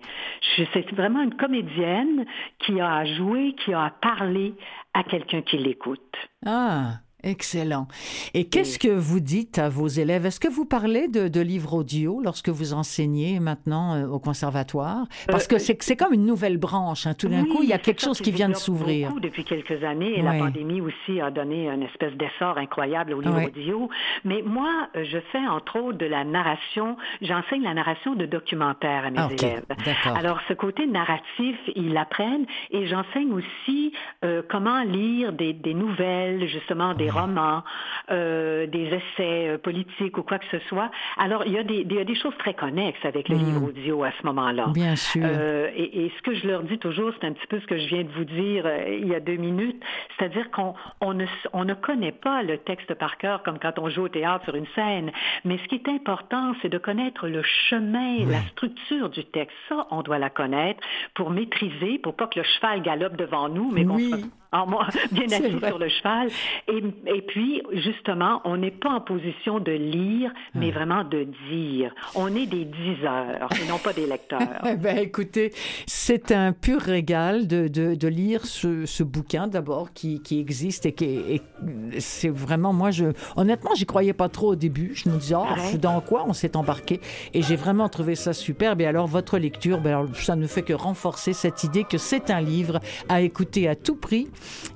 [0.73, 2.25] C'est vraiment une comédienne
[2.61, 4.55] qui a à jouer, qui a à parler
[4.95, 6.17] à quelqu'un qui l'écoute.
[6.47, 7.87] Ah, Excellent.
[8.35, 10.27] Et qu'est-ce que vous dites à vos élèves?
[10.27, 15.07] Est-ce que vous parlez de, livres audio lorsque vous enseignez maintenant euh, au conservatoire?
[15.27, 17.07] Parce que euh, c'est comme une nouvelle branche.
[17.07, 17.15] Hein.
[17.15, 19.13] Tout d'un coup, il y a quelque chose qui vient de s'ouvrir.
[19.21, 23.47] Depuis quelques années, et la pandémie aussi a donné une espèce d'essor incroyable au livre
[23.47, 23.89] audio.
[24.25, 26.97] Mais moi, je fais entre autres de la narration.
[27.21, 29.65] J'enseigne la narration de documentaires à mes ah, élèves.
[30.17, 32.47] Alors, ce côté narratif, ils l'apprennent.
[32.71, 33.93] Et j'enseigne aussi
[34.25, 37.63] euh, comment lire des, des nouvelles, justement, des romans,
[38.11, 40.91] euh, des essais euh, politiques ou quoi que ce soit.
[41.19, 43.45] Alors, il y a des, a des choses très connexes avec le hmm.
[43.45, 44.67] livre audio à ce moment-là.
[44.75, 45.23] Bien sûr.
[45.25, 47.79] Euh, et, et, ce que je leur dis toujours, c'est un petit peu ce que
[47.79, 49.83] je viens de vous dire il y a deux minutes,
[50.19, 53.89] c'est-à-dire qu'on on ne, on ne connaît pas le texte par cœur comme quand on
[53.91, 55.11] joue au théâtre sur une scène,
[55.45, 59.57] mais ce qui est important, c'est de connaître le chemin, la structure du texte.
[59.69, 60.81] Ça, on doit la connaître
[61.15, 64.19] pour maîtriser, pour pas que le cheval galope devant nous, mais qu'on soit
[65.13, 66.29] bien assis sur le cheval.
[66.69, 71.95] Et, et puis, justement, on n'est pas en position de lire, mais vraiment de dire.
[72.15, 74.41] On est des diseurs et non pas des lecteurs.
[74.71, 75.53] Eh ben, écoutez,
[75.87, 80.87] c'est un pur régal de, de, de lire ce, ce bouquin d'abord qui, qui, existe
[80.87, 81.41] et qui
[81.99, 84.93] c'est vraiment, moi, je, honnêtement, j'y croyais pas trop au début.
[84.95, 87.01] Je me disais, oh, dans quoi on s'est embarqué?
[87.35, 88.81] Et j'ai vraiment trouvé ça superbe.
[88.81, 92.41] Et alors, votre lecture, ben, ça ne fait que renforcer cette idée que c'est un
[92.41, 94.29] livre à écouter à tout prix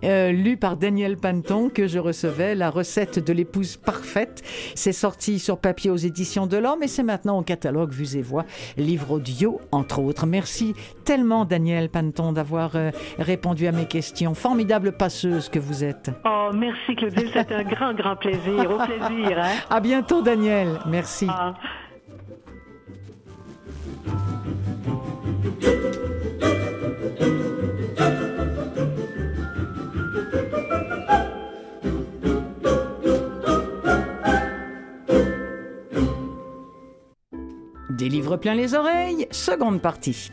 [0.03, 4.43] euh, lu par Daniel Panton, que je recevais, La recette de l'épouse parfaite.
[4.77, 8.23] C'est sorti sur papier aux éditions de l'Homme et c'est maintenant au catalogue Vues et
[8.23, 8.45] Voix,
[8.77, 10.27] livre audio, entre autres.
[10.27, 10.75] Merci
[11.05, 14.35] tellement, Daniel Panton, d'avoir euh, répondu à mes questions.
[14.35, 16.13] Formidable passeuse que vous êtes.
[16.25, 17.29] Oh, merci, Claudine.
[17.33, 18.71] C'est un grand, grand plaisir.
[18.71, 19.39] Au plaisir.
[19.39, 19.57] Hein?
[19.69, 20.79] À bientôt, Daniel.
[20.87, 21.27] Merci.
[21.29, 21.55] Ah.
[37.91, 40.31] Des livres plein les oreilles, seconde partie.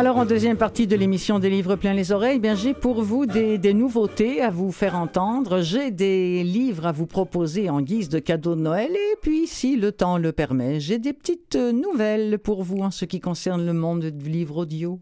[0.00, 3.26] Alors en deuxième partie de l'émission des livres plein les oreilles, bien j'ai pour vous
[3.26, 5.60] des, des, nouveautés à vous faire entendre.
[5.60, 9.76] J'ai des livres à vous proposer en guise de cadeau de Noël et puis si
[9.76, 13.74] le temps le permet, j'ai des petites nouvelles pour vous en ce qui concerne le
[13.74, 15.00] monde du livre audio.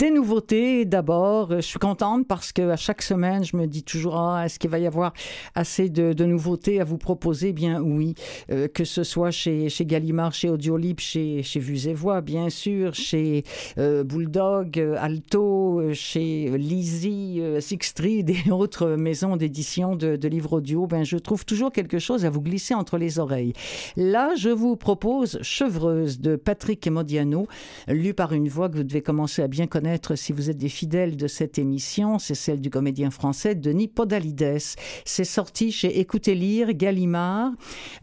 [0.00, 1.50] Des nouveautés d'abord.
[1.56, 4.70] Je suis contente parce que à chaque semaine, je me dis toujours ah, est-ce qu'il
[4.70, 5.12] va y avoir
[5.54, 7.52] assez de, nouveautés à vous proposer?
[7.52, 8.14] Bien oui,
[8.50, 12.48] euh, que ce soit chez, chez Gallimard, chez Audiolib, chez, chez Vues et Voix, bien
[12.48, 13.44] sûr, chez
[13.76, 20.86] euh, Bulldog, Alto, chez Lizzie, Sixtreed et autres maisons d'édition de, de, livres audio.
[20.86, 23.52] Ben, je trouve toujours quelque chose à vous glisser entre les oreilles.
[23.98, 27.46] Là, je vous propose Chevreuse de Patrick Modiano,
[27.86, 30.68] lu par une voix que vous devez commencer à bien connaître si vous êtes des
[30.68, 32.18] fidèles de cette émission.
[32.18, 34.58] C'est celle du comédien français Denis Podalides.
[35.04, 37.52] C'est sorti chez Écoutez Lire, Gallimard.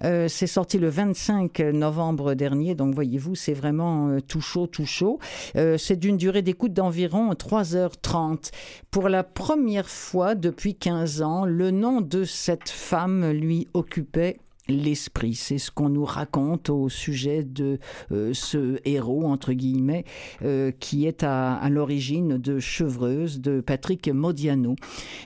[0.03, 2.75] Euh, c'est sorti le 25 novembre dernier.
[2.75, 5.19] Donc, voyez-vous, c'est vraiment euh, tout chaud, tout chaud.
[5.55, 8.51] Euh, c'est d'une durée d'écoute d'environ 3h30.
[8.91, 14.37] Pour la première fois depuis 15 ans, le nom de cette femme lui occupait
[14.69, 15.35] l'esprit.
[15.35, 17.79] C'est ce qu'on nous raconte au sujet de
[18.11, 20.05] euh, ce héros, entre guillemets,
[20.43, 24.75] euh, qui est à, l'origine de Chevreuse, de Patrick Modiano.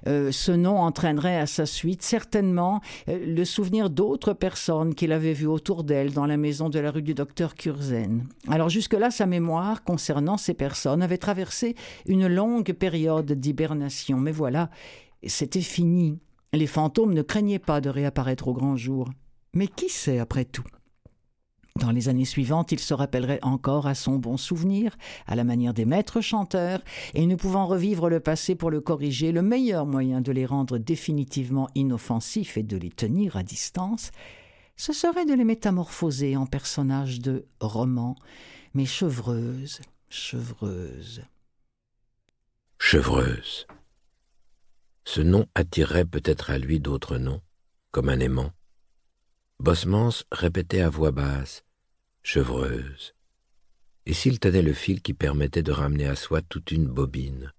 [0.07, 5.47] Euh, ce nom entraînerait à sa suite certainement le souvenir d'autres personnes qu'il avait vues
[5.47, 8.23] autour d'elle dans la maison de la rue du docteur Curzen.
[8.47, 11.75] Alors jusque-là, sa mémoire concernant ces personnes avait traversé
[12.05, 14.17] une longue période d'hibernation.
[14.17, 14.69] Mais voilà,
[15.25, 16.19] c'était fini.
[16.53, 19.07] Les fantômes ne craignaient pas de réapparaître au grand jour.
[19.53, 20.65] Mais qui sait après tout?
[21.79, 25.73] Dans les années suivantes, il se rappellerait encore à son bon souvenir, à la manière
[25.73, 26.81] des maîtres chanteurs,
[27.13, 30.77] et ne pouvant revivre le passé pour le corriger, le meilleur moyen de les rendre
[30.77, 34.11] définitivement inoffensifs et de les tenir à distance,
[34.75, 38.15] ce serait de les métamorphoser en personnages de romans,
[38.73, 41.23] mais chevreuses, chevreuses.
[42.79, 43.67] Chevreuse.
[45.05, 47.41] Ce nom attirerait peut-être à lui d'autres noms,
[47.91, 48.51] comme un aimant,
[49.61, 51.63] Bosmans répétait à voix basse
[52.23, 53.13] Chevreuse.
[54.07, 57.53] Et s'il tenait le fil qui permettait de ramener à soi toute une bobine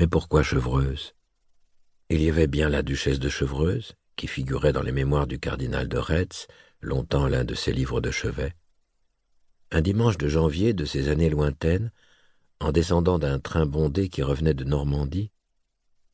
[0.00, 1.14] Mais pourquoi Chevreuse?
[2.10, 5.86] Il y avait bien la duchesse de Chevreuse, qui figurait dans les mémoires du cardinal
[5.86, 6.48] de Retz,
[6.80, 8.56] longtemps l'un de ses livres de chevet.
[9.70, 11.92] Un dimanche de janvier de ces années lointaines,
[12.58, 15.30] en descendant d'un train bondé qui revenait de Normandie,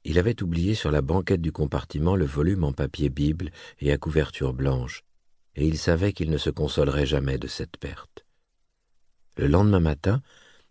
[0.05, 3.97] il avait oublié sur la banquette du compartiment le volume en papier Bible et à
[3.99, 5.03] couverture blanche,
[5.57, 8.25] et il savait qu'il ne se consolerait jamais de cette perte.
[9.37, 10.23] Le lendemain matin,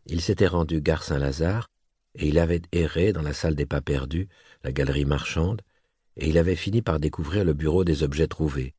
[0.05, 1.67] il s'était rendu gare Saint-Lazare,
[2.15, 4.29] et il avait erré dans la salle des pas perdus,
[4.63, 5.61] la galerie marchande,
[6.15, 8.75] et il avait fini par découvrir le bureau des objets trouvés.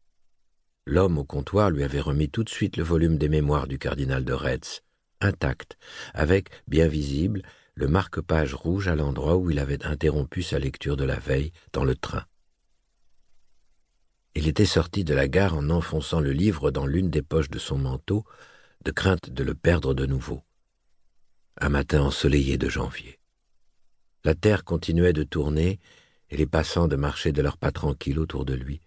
[0.87, 4.25] L'homme au comptoir lui avait remis tout de suite le volume des mémoires du cardinal
[4.25, 4.83] de Retz,
[5.21, 5.77] intact,
[6.13, 7.43] avec, bien visible,
[7.77, 11.85] le marque-page rouge à l'endroit où il avait interrompu sa lecture de la veille dans
[11.85, 12.25] le train.
[14.37, 17.59] Il était sorti de la gare en enfonçant le livre dans l'une des poches de
[17.59, 18.25] son manteau,
[18.85, 20.43] de crainte de le perdre de nouveau.
[21.61, 23.19] Un matin ensoleillé de janvier.
[24.25, 25.79] La terre continuait de tourner
[26.31, 28.81] et les passants de marcher de leurs pas tranquilles autour de lui.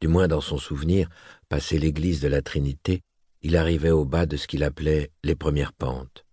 [0.00, 1.08] Du moins dans son souvenir,
[1.48, 3.02] passé l'église de la Trinité,
[3.42, 6.23] il arrivait au bas de ce qu'il appelait les premières pentes.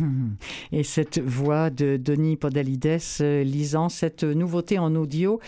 [0.72, 5.40] Et cette voix de Denis Podalides euh, lisant cette nouveauté en audio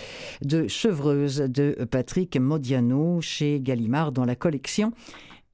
[0.42, 4.92] de Chevreuse de Patrick Modiano chez Gallimard dans la collection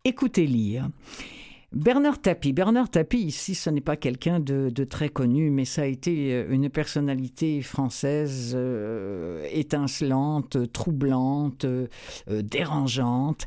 [0.04, 0.88] Écoutez lire.
[1.76, 2.54] Bernard Tapie.
[2.54, 6.46] Bernard Tapie, ici, ce n'est pas quelqu'un de, très connu, mais ça a été euh,
[6.48, 11.86] une personnalité française euh, étincelante, troublante, euh,
[12.28, 13.46] dérangeante,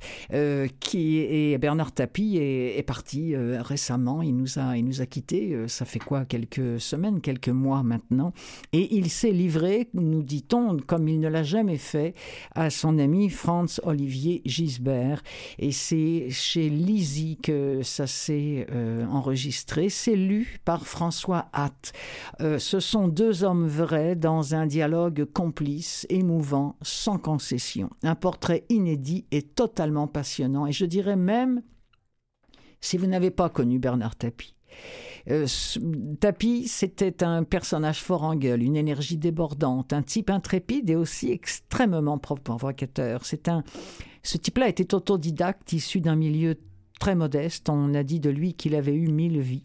[0.79, 4.21] qui et Bernard Tapie est, parti récemment.
[4.21, 5.63] Il nous a, il nous a quittés.
[5.67, 8.31] ça fait quoi, quelques semaines, quelques mois maintenant,
[8.73, 12.13] et il s'est livré, nous dit-on, comme il ne l'a jamais fait,
[12.53, 15.23] à son ami Franz Olivier Gisbert.
[15.57, 21.93] Et c'est chez Lizzie que ça c'est euh, enregistré, c'est lu par François Hatt.
[22.41, 27.89] Euh, ce sont deux hommes vrais dans un dialogue complice, émouvant, sans concession.
[28.03, 30.67] Un portrait inédit et totalement passionnant.
[30.67, 31.61] Et je dirais même,
[32.81, 34.55] si vous n'avez pas connu Bernard Tapie,
[35.29, 41.31] euh, c'était un personnage fort en gueule, une énergie débordante, un type intrépide et aussi
[41.31, 43.25] extrêmement provocateur.
[43.25, 43.63] C'est un,
[44.23, 46.55] ce type-là était autodidacte, issu d'un milieu
[46.99, 47.69] très modeste.
[47.69, 49.63] On a dit de lui qu'il avait eu mille vies.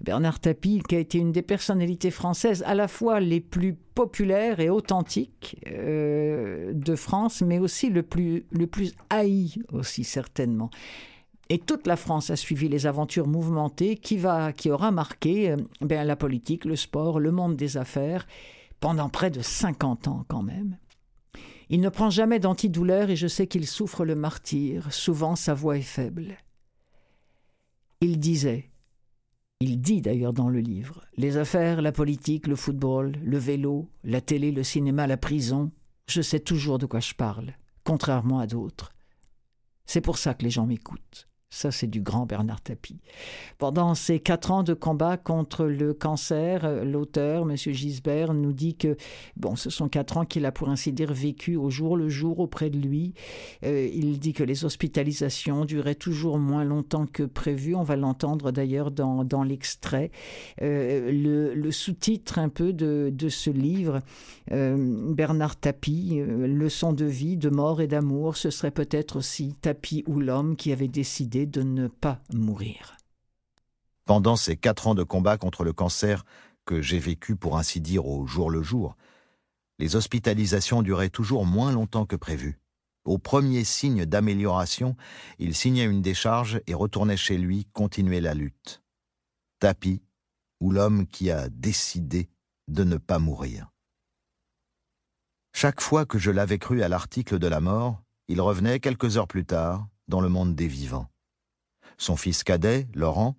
[0.00, 4.58] Bernard Tapie, qui a été une des personnalités françaises à la fois les plus populaires
[4.58, 10.70] et authentiques euh, de France, mais aussi le plus, le plus haï aussi certainement.
[11.48, 15.56] Et toute la France a suivi les aventures mouvementées qui, va, qui aura marqué euh,
[15.82, 18.26] ben, la politique, le sport, le monde des affaires,
[18.80, 20.78] pendant près de 50 ans quand même.
[21.68, 24.92] Il ne prend jamais d'antidouleur et je sais qu'il souffre le martyr.
[24.92, 26.36] Souvent sa voix est faible.
[28.04, 28.68] Il disait
[29.60, 34.20] Il dit d'ailleurs dans le livre Les affaires, la politique, le football, le vélo, la
[34.20, 35.70] télé, le cinéma, la prison,
[36.08, 38.92] je sais toujours de quoi je parle, contrairement à d'autres.
[39.86, 41.28] C'est pour ça que les gens m'écoutent.
[41.52, 42.96] Ça, c'est du grand Bernard Tapie.
[43.58, 47.54] Pendant ces quatre ans de combat contre le cancer, euh, l'auteur, M.
[47.54, 48.96] Gisbert, nous dit que
[49.36, 52.40] bon, ce sont quatre ans qu'il a, pour ainsi dire, vécu au jour le jour
[52.40, 53.12] auprès de lui.
[53.66, 57.74] Euh, il dit que les hospitalisations duraient toujours moins longtemps que prévu.
[57.74, 60.10] On va l'entendre d'ailleurs dans, dans l'extrait.
[60.62, 64.00] Euh, le, sous-titre un peu de, de ce livre,
[64.50, 70.18] Bernard Tapie, Leçon de vie, de mort et d'amour, ce serait peut-être aussi Tapie ou
[70.18, 72.96] l'homme qui avait décidé de ne pas mourir.
[74.04, 76.24] Pendant ces quatre ans de combat contre le cancer
[76.64, 78.96] que j'ai vécu pour ainsi dire au jour le jour,
[79.78, 82.60] les hospitalisations duraient toujours moins longtemps que prévu.
[83.04, 84.96] Au premier signe d'amélioration,
[85.38, 88.82] il signait une décharge et retournait chez lui continuer la lutte.
[89.58, 90.02] Tapis,
[90.60, 92.28] ou l'homme qui a décidé
[92.68, 93.72] de ne pas mourir.
[95.52, 99.28] Chaque fois que je l'avais cru à l'article de la mort, il revenait quelques heures
[99.28, 101.11] plus tard dans le monde des vivants.
[102.02, 103.36] Son fils cadet, Laurent,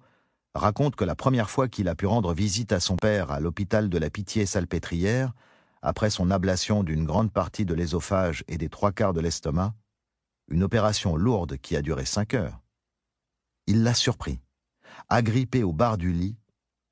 [0.56, 3.90] raconte que la première fois qu'il a pu rendre visite à son père à l'hôpital
[3.90, 5.34] de la Pitié-Salpêtrière,
[5.82, 9.76] après son ablation d'une grande partie de l'ésophage et des trois quarts de l'estomac,
[10.48, 12.62] une opération lourde qui a duré cinq heures,
[13.68, 14.40] il l'a surpris,
[15.10, 16.38] agrippé au bar du lit,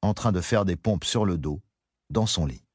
[0.01, 1.61] en train de faire des pompes sur le dos,
[2.09, 2.65] dans son lit.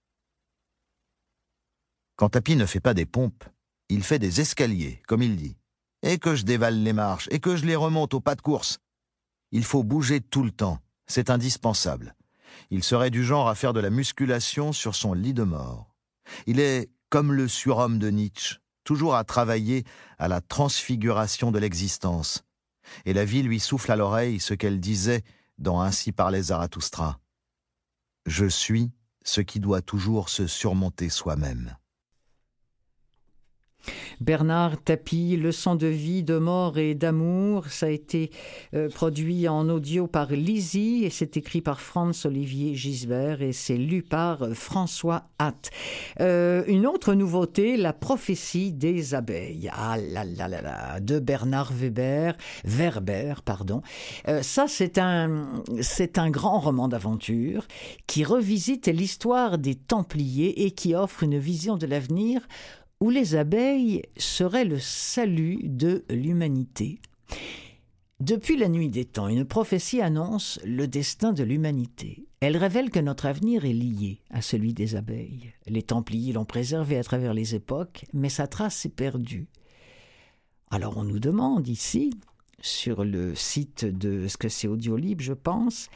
[2.16, 3.44] Quand Tapi ne fait pas des pompes,
[3.90, 5.58] il fait des escaliers, comme il dit,
[6.00, 8.78] et que je dévale les marches, et que je les remonte au pas de course,
[9.56, 12.14] il faut bouger tout le temps, c'est indispensable.
[12.68, 15.94] Il serait du genre à faire de la musculation sur son lit de mort.
[16.46, 19.84] Il est comme le surhomme de Nietzsche, toujours à travailler
[20.18, 22.44] à la transfiguration de l'existence.
[23.06, 25.22] Et la vie lui souffle à l'oreille ce qu'elle disait
[25.56, 27.18] dans Ainsi parlait Zarathustra.
[28.26, 28.92] Je suis
[29.24, 31.78] ce qui doit toujours se surmonter soi-même.
[34.20, 37.66] Bernard Tapie, Leçon de vie, de mort et d'amour.
[37.68, 38.30] Ça a été
[38.74, 44.02] euh, produit en audio par Lizzie et c'est écrit par Franz-Olivier Gisbert et c'est lu
[44.02, 45.70] par euh, François Hatt.
[46.20, 49.70] Euh, une autre nouveauté, La prophétie des abeilles.
[49.72, 53.82] Ah là là là là, de Bernard Weber, Werber, pardon.
[54.42, 57.66] ça, c'est un, c'est un grand roman d'aventure
[58.06, 62.46] qui revisite l'histoire des Templiers et qui offre une vision de l'avenir
[63.00, 67.00] où les abeilles seraient le salut de l'humanité.
[68.20, 72.26] Depuis la nuit des temps, une prophétie annonce le destin de l'humanité.
[72.40, 75.52] Elle révèle que notre avenir est lié à celui des abeilles.
[75.66, 79.48] Les Templiers l'ont préservé à travers les époques, mais sa trace est perdue.
[80.70, 82.14] Alors on nous demande ici,
[82.60, 85.90] sur le site de ce que c'est Audiolib, je pense,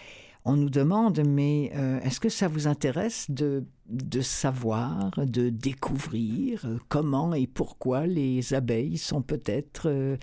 [0.44, 6.64] on nous demande, mais euh, est-ce que ça vous intéresse de, de savoir, de découvrir
[6.64, 10.16] euh, comment et pourquoi les abeilles sont peut-être euh,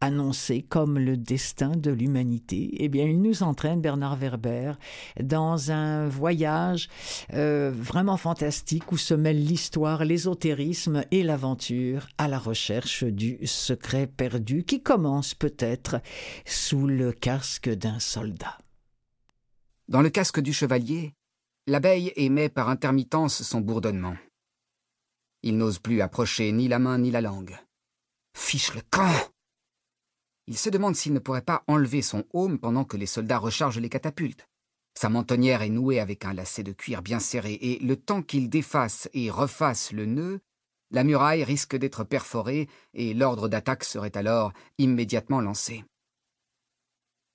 [0.00, 4.74] annoncées comme le destin de l'humanité Eh bien, il nous entraîne, Bernard Werber,
[5.22, 6.88] dans un voyage
[7.30, 14.64] vraiment fantastique où se mêlent l'histoire, l'ésotérisme et l'aventure à la recherche du secret perdu
[14.64, 16.00] qui commence peut-être
[16.44, 18.58] sous le casque d'un soldat.
[19.88, 21.14] Dans le casque du chevalier,
[21.66, 24.16] l'abeille émet par intermittence son bourdonnement.
[25.42, 27.58] Il n'ose plus approcher ni la main ni la langue.
[28.36, 29.12] Fiche le camp
[30.46, 33.80] Il se demande s'il ne pourrait pas enlever son aume pendant que les soldats rechargent
[33.80, 34.46] les catapultes.
[34.94, 38.48] Sa mentonnière est nouée avec un lacet de cuir bien serré, et le temps qu'il
[38.48, 40.40] défasse et refasse le nœud,
[40.90, 45.84] la muraille risque d'être perforée, et l'ordre d'attaque serait alors immédiatement lancé.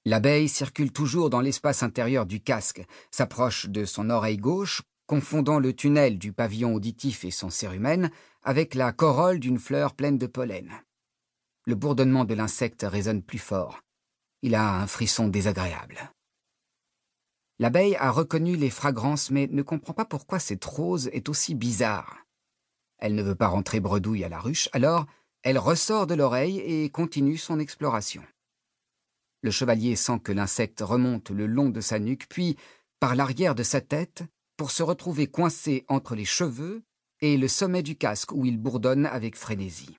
[0.10, 5.72] L'abeille circule toujours dans l'espace intérieur du casque, s'approche de son oreille gauche, confondant le
[5.72, 8.10] tunnel du pavillon auditif et son cérumen
[8.41, 10.72] avec la corolle d'une fleur pleine de pollen.
[11.68, 13.82] Le bourdonnement de l'insecte résonne plus fort.
[14.41, 16.12] Il a un frisson désagréable.
[17.60, 22.18] L'abeille a reconnu les fragrances mais ne comprend pas pourquoi cette rose est aussi bizarre.
[22.97, 25.05] Elle ne veut pas rentrer bredouille à la ruche, alors
[25.43, 28.24] elle ressort de l'oreille et continue son exploration.
[29.42, 32.58] Le chevalier sent que l'insecte remonte le long de sa nuque, puis
[33.00, 34.24] par l'arrière de sa tête,
[34.58, 36.84] pour se retrouver coincé entre les cheveux
[37.22, 39.98] et le sommet du casque où il bourdonne avec frénésie.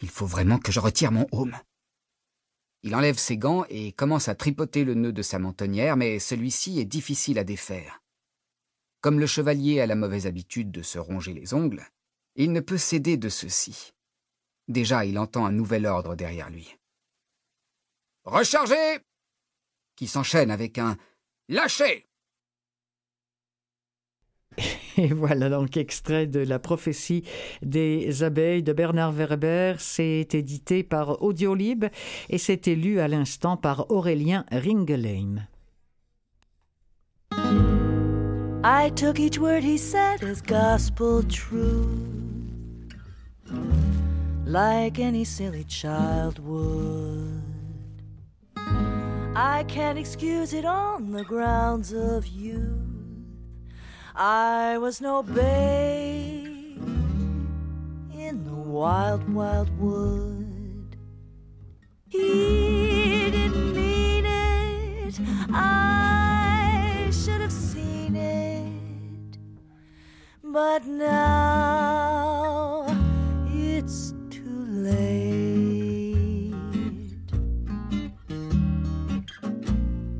[0.00, 1.56] Il faut vraiment que je retire mon haume.
[2.82, 6.78] Il enlève ses gants et commence à tripoter le nœud de sa mentonnière, mais celui-ci
[6.78, 8.02] est difficile à défaire.
[9.00, 11.86] Comme le chevalier a la mauvaise habitude de se ronger les ongles,
[12.36, 13.92] il ne peut céder de ceci.
[14.68, 16.76] Déjà il entend un nouvel ordre derrière lui.
[18.26, 18.98] Rechargez
[19.94, 20.96] qui s'enchaîne avec un
[21.48, 22.06] Lâchez
[24.96, 27.24] Et voilà donc extrait de la prophétie
[27.62, 29.74] des abeilles de Bernard Werber.
[29.78, 31.84] C'est édité par Audiolib
[32.28, 35.46] et c'est lu à l'instant par Aurélien Ringelheim.
[38.64, 41.86] I took each word he said as gospel truth,
[44.44, 47.45] like any silly child would.
[49.38, 52.72] I can't excuse it on the grounds of youth.
[54.14, 56.82] I was no babe
[58.14, 60.96] in the wild, wild wood.
[62.08, 65.20] He didn't mean it.
[65.52, 69.36] I should have seen it.
[70.42, 72.35] But now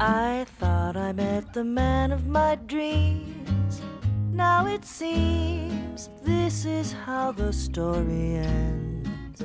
[0.09, 3.83] I thought I met the man of my dreams.
[4.31, 9.43] Now it seems this is how the story ends.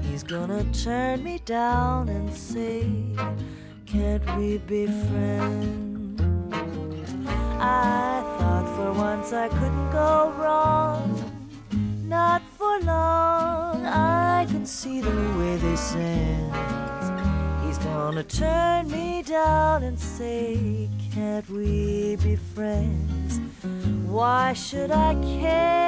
[0.00, 2.88] He's gonna turn me down and say,
[3.84, 6.22] Can't we be friends?
[7.60, 11.04] I thought for once I couldn't go wrong.
[12.06, 16.91] Not for long, I can see the way this ends.
[17.84, 23.40] Gonna turn me down and say, Can't we be friends?
[24.06, 25.82] Why should I care?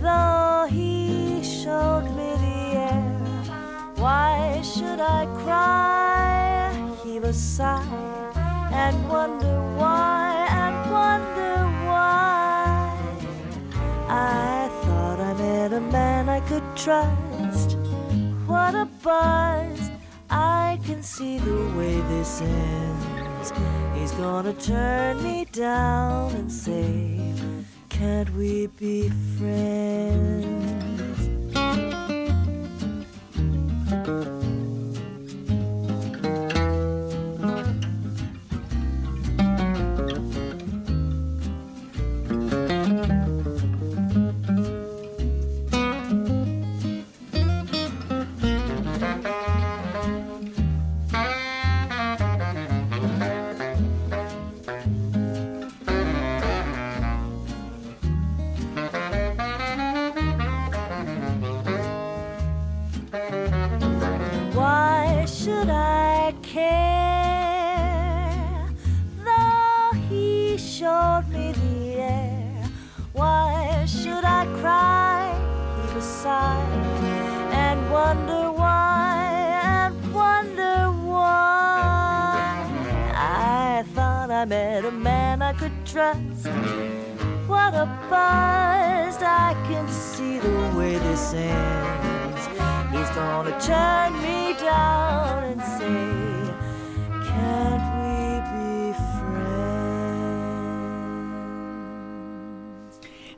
[0.00, 3.18] Though he showed me the air,
[3.96, 6.98] why should I cry?
[7.02, 8.16] Heave a sigh
[8.72, 11.56] and wonder why, and wonder
[11.88, 12.92] why.
[14.08, 17.25] I thought I met a man I could trust.
[19.08, 23.52] I can see the way this ends.
[23.94, 27.32] He's gonna turn me down and say,
[27.88, 30.65] Can't we be friends?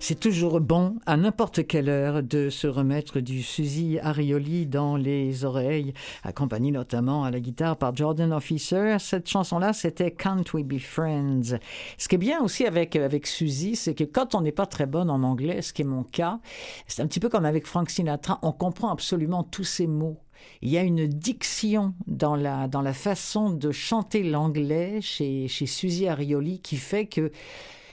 [0.08, 5.44] C'est toujours bon, à n'importe quelle heure, de se remettre du Suzy Arioli dans les
[5.44, 5.92] oreilles,
[6.24, 8.96] accompagné notamment à la guitare par Jordan Officer.
[9.00, 11.58] Cette chanson-là, c'était Can't We Be Friends?
[11.98, 14.86] Ce qui est bien aussi avec, avec Suzy, c'est que quand on n'est pas très
[14.86, 16.40] bonne en anglais, ce qui est mon cas,
[16.86, 20.16] c'est un petit peu comme avec Frank Sinatra, on comprend absolument tous ces mots.
[20.62, 25.66] Il y a une diction dans la, dans la façon de chanter l'anglais chez, chez
[25.66, 27.30] Suzy Arioli qui fait que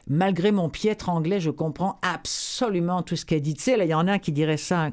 [0.07, 3.53] malgré mon piètre anglais, je comprends absolument tout ce qu'elle dit.
[3.53, 4.89] Tu sais, il y en a qui diraient ça,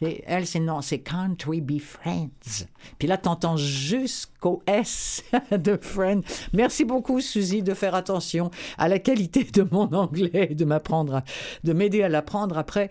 [0.00, 2.66] elle, c'est non, c'est Can't we be friends?
[2.98, 6.22] Puis là, t'entends jusqu'au S de friend.
[6.52, 11.22] Merci beaucoup, Suzy, de faire attention à la qualité de mon anglais et de m'apprendre,
[11.62, 12.90] de m'aider à l'apprendre après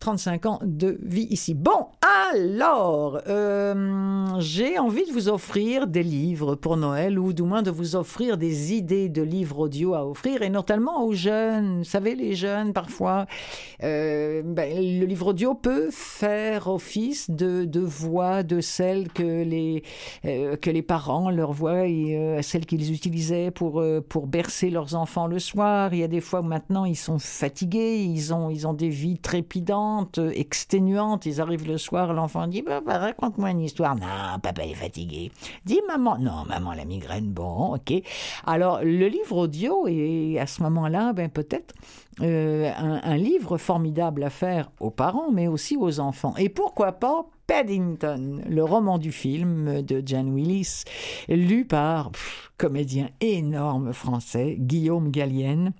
[0.00, 1.54] 35 ans de vie ici.
[1.54, 1.86] Bon,
[2.32, 7.70] alors, euh, j'ai envie de vous offrir des livres pour Noël ou du moins de
[7.70, 11.78] vous offrir des idées de livres audio à offrir et notamment aux jeunes.
[11.78, 13.26] Vous savez, les jeunes, parfois,
[13.82, 16.27] euh, ben, le livre audio peut faire
[16.66, 19.82] office de, de voix de celle que les,
[20.24, 24.70] euh, que les parents leur voient et euh, celles qu'ils utilisaient pour, euh, pour bercer
[24.70, 25.94] leurs enfants le soir.
[25.94, 28.88] Il y a des fois où maintenant ils sont fatigués, ils ont, ils ont des
[28.88, 31.26] vies trépidantes, exténuantes.
[31.26, 33.96] Ils arrivent le soir, l'enfant dit bah, bah, Raconte-moi une histoire.
[33.96, 35.30] Non, papa est fatigué.
[35.64, 36.18] Dis maman.
[36.18, 37.30] Non, maman, la migraine.
[37.30, 37.92] Bon, ok.
[38.46, 41.74] Alors, le livre audio est à ce moment-là, ben, peut-être
[42.20, 46.34] euh, un, livre formidable à faire aux parents, mais aussi aux enfants.
[46.36, 50.84] Et pourquoi pas Paddington, le roman du film de Jan Willis,
[51.28, 55.72] lu par pff, comédien énorme français Guillaume Gallienne.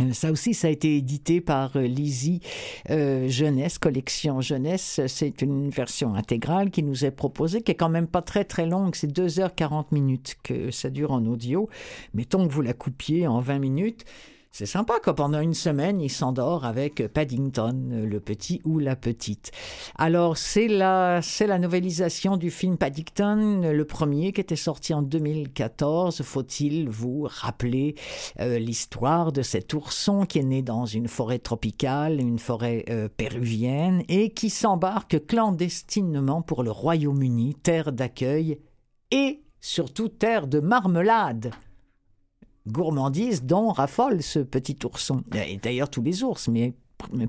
[0.00, 2.40] Euh, Ça aussi, ça a été édité par euh, Lizzie
[2.88, 5.00] Jeunesse, collection Jeunesse.
[5.08, 8.66] C'est une version intégrale qui nous est proposée, qui est quand même pas très très
[8.66, 8.94] longue.
[8.94, 11.68] C'est 2h40 minutes que ça dure en audio.
[12.14, 14.04] Mettons que vous la coupiez en 20 minutes.
[14.58, 19.50] C'est sympa que pendant une semaine, il s'endort avec Paddington, le petit ou la petite.
[19.96, 25.02] Alors, c'est la, c'est la novélisation du film Paddington, le premier qui était sorti en
[25.02, 26.22] 2014.
[26.22, 27.96] Faut-il vous rappeler
[28.40, 33.10] euh, l'histoire de cet ourson qui est né dans une forêt tropicale, une forêt euh,
[33.14, 38.58] péruvienne, et qui s'embarque clandestinement pour le Royaume-Uni, terre d'accueil
[39.10, 41.52] et surtout terre de marmelade?
[42.66, 45.22] Gourmandise dont raffole ce petit ourson.
[45.34, 46.74] Et d'ailleurs tous les ours, mais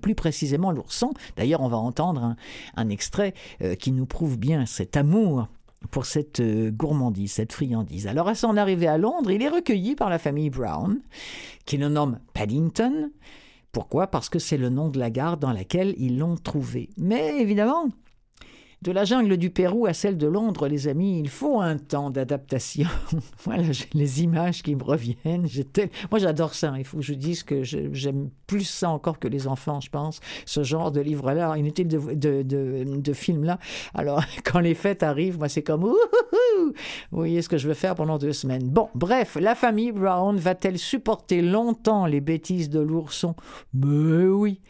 [0.01, 1.11] plus précisément l'ourson.
[1.35, 2.35] D'ailleurs, on va entendre un,
[2.75, 5.47] un extrait euh, qui nous prouve bien cet amour
[5.91, 8.07] pour cette euh, gourmandise, cette friandise.
[8.07, 10.99] Alors, à son arrivée à Londres, il est recueilli par la famille Brown,
[11.65, 13.11] qui le nomme Paddington.
[13.71, 14.07] Pourquoi?
[14.07, 16.89] Parce que c'est le nom de la gare dans laquelle ils l'ont trouvé.
[16.97, 17.89] Mais évidemment,
[18.83, 22.11] de la jungle du Pérou à celle de Londres, les amis, il faut un temps
[22.11, 22.87] d'adaptation.
[23.43, 25.47] voilà, j'ai les images qui me reviennent.
[26.11, 26.73] Moi, j'adore ça.
[26.77, 30.19] Il faut que je dise que j'aime plus ça encore que les enfants, je pense.
[30.45, 33.57] Ce genre de livre-là, inutile de, de, de, de film-là.
[33.95, 35.83] Alors, quand les fêtes arrivent, moi, c'est comme...
[35.83, 35.95] Ouhouhou
[37.11, 38.69] Vous voyez ce que je veux faire pendant deux semaines.
[38.69, 43.35] Bon, bref, la famille Brown va-t-elle supporter longtemps les bêtises de l'ourson?
[43.73, 44.61] Mais oui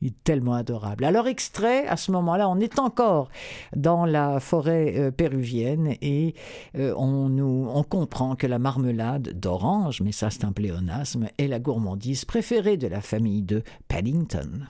[0.00, 1.04] il est tellement adorable.
[1.04, 3.28] Alors, extrait, à ce moment-là, on est encore
[3.74, 6.34] dans la forêt euh, péruvienne et
[6.76, 11.48] euh, on, nous, on comprend que la marmelade d'orange, mais ça c'est un pléonasme, est
[11.48, 14.66] la gourmandise préférée de la famille de Paddington.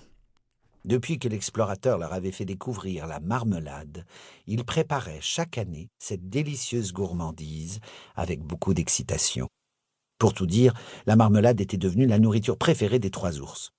[0.85, 4.05] Depuis que l'explorateur leur avait fait découvrir la marmelade,
[4.47, 7.81] il préparait chaque année cette délicieuse gourmandise
[8.14, 9.49] avec beaucoup d'excitation.
[10.18, 10.74] Pour tout dire,
[11.07, 13.72] la marmelade était devenue la nourriture préférée des trois ours.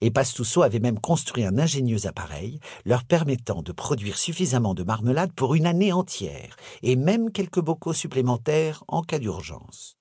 [0.00, 5.32] Et Pastousseau avait même construit un ingénieux appareil leur permettant de produire suffisamment de marmelade
[5.32, 9.96] pour une année entière, et même quelques bocaux supplémentaires en cas d'urgence.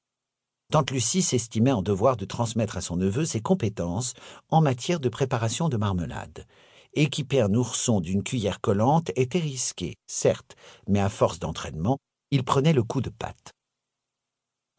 [0.71, 4.13] Tante Lucie s'estimait en devoir de transmettre à son neveu ses compétences
[4.49, 6.45] en matière de préparation de marmelade.
[6.93, 10.55] Équiper un ourson d'une cuillère collante était risqué, certes,
[10.87, 11.97] mais à force d'entraînement,
[12.31, 13.53] il prenait le coup de patte.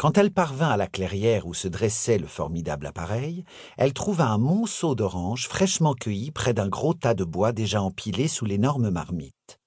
[0.01, 3.45] Quand elle parvint à la clairière où se dressait le formidable appareil,
[3.77, 8.27] elle trouva un monceau d'oranges fraîchement cueillis près d'un gros tas de bois déjà empilé
[8.27, 9.59] sous l'énorme marmite.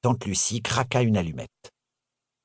[0.00, 1.72] Tante Lucie craqua une allumette.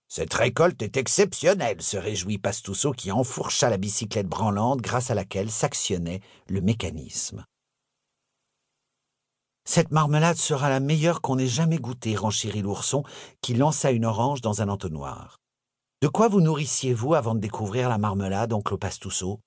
[0.08, 5.52] Cette récolte est exceptionnelle, se réjouit Pastousseau qui enfourcha la bicyclette branlante grâce à laquelle
[5.52, 7.46] s'actionnait le mécanisme.
[9.66, 13.04] Cette marmelade sera la meilleure qu'on ait jamais goûtée, renchérit l'ourson,
[13.42, 15.38] qui lança une orange dans un entonnoir.
[16.06, 19.40] De quoi vous nourrissiez-vous avant de découvrir la marmelade, oncle Pastousseau?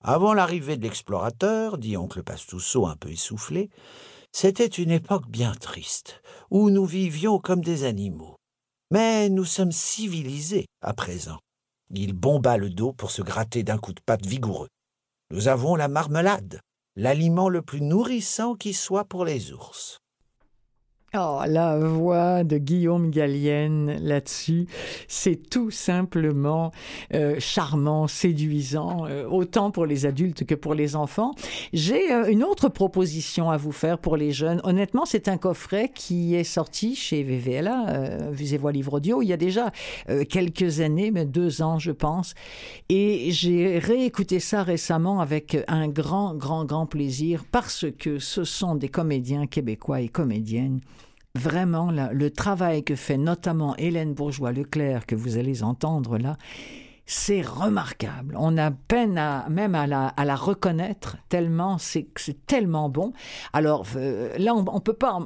[0.00, 3.68] Avant l'arrivée de l'explorateur, dit oncle Pastousseau un peu essoufflé,
[4.30, 8.36] c'était une époque bien triste, où nous vivions comme des animaux.
[8.92, 11.40] Mais nous sommes civilisés à présent.
[11.90, 14.68] Il bomba le dos pour se gratter d'un coup de patte vigoureux.
[15.32, 16.60] Nous avons la marmelade,
[16.94, 19.98] l'aliment le plus nourrissant qui soit pour les ours.
[21.18, 24.66] Oh, la voix de Guillaume Gallienne là-dessus,
[25.08, 26.72] c'est tout simplement
[27.14, 31.30] euh, charmant, séduisant, euh, autant pour les adultes que pour les enfants.
[31.72, 34.60] J'ai euh, une autre proposition à vous faire pour les jeunes.
[34.64, 39.28] Honnêtement, c'est un coffret qui est sorti chez VVLA, euh, Visez Voix Livre Audio, il
[39.28, 39.70] y a déjà
[40.28, 42.34] quelques années, mais deux ans, je pense.
[42.90, 48.74] Et j'ai réécouté ça récemment avec un grand, grand, grand plaisir parce que ce sont
[48.74, 50.80] des comédiens québécois et comédiennes
[51.36, 56.36] vraiment le travail que fait notamment Hélène Bourgeois-Leclerc, que vous allez entendre là,
[57.06, 58.34] c'est remarquable.
[58.36, 63.12] On a peine à, même à la, reconnaître tellement c'est c'est tellement bon.
[63.52, 65.20] Alors euh, là, on, on peut pas.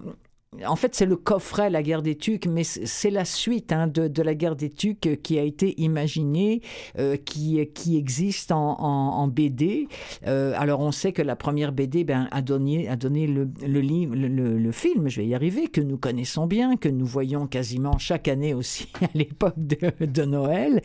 [0.66, 4.08] En fait, c'est le coffret La guerre des tucs, mais c'est la suite hein, de,
[4.08, 6.60] de la guerre des tucs qui a été imaginée,
[6.98, 9.86] euh, qui, qui existe en, en, BD.
[10.26, 14.72] Euh, alors, on sait que la première BD ben, a donné, a donné le, le,
[14.72, 18.52] film, je vais y arriver, que nous connaissons bien, que nous voyons quasiment chaque année
[18.52, 20.82] aussi à l'époque de, de Noël.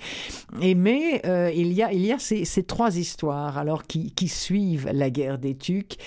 [0.61, 4.11] Et mais euh, il y a, il y a ces, ces trois histoires alors qui,
[4.11, 5.97] qui suivent la guerre des tucs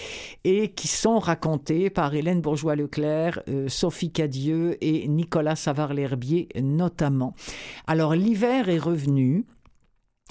[0.45, 7.35] et qui sont racontées par Hélène Bourgeois-Leclerc, Sophie Cadieux et Nicolas Savard-L'Herbier notamment.
[7.87, 9.47] Alors l'hiver est revenu.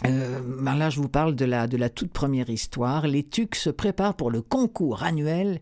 [0.06, 3.08] Euh, ben là, je vous parle de la, de la toute première histoire.
[3.08, 5.60] Les Tucs se préparent pour le concours annuel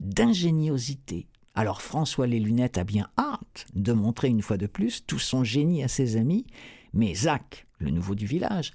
[0.00, 1.26] d'ingéniosité.
[1.54, 5.42] Alors François les lunettes a bien hâte de montrer une fois de plus tout son
[5.42, 6.46] génie à ses amis,
[6.92, 8.72] mais Zach, le nouveau du village,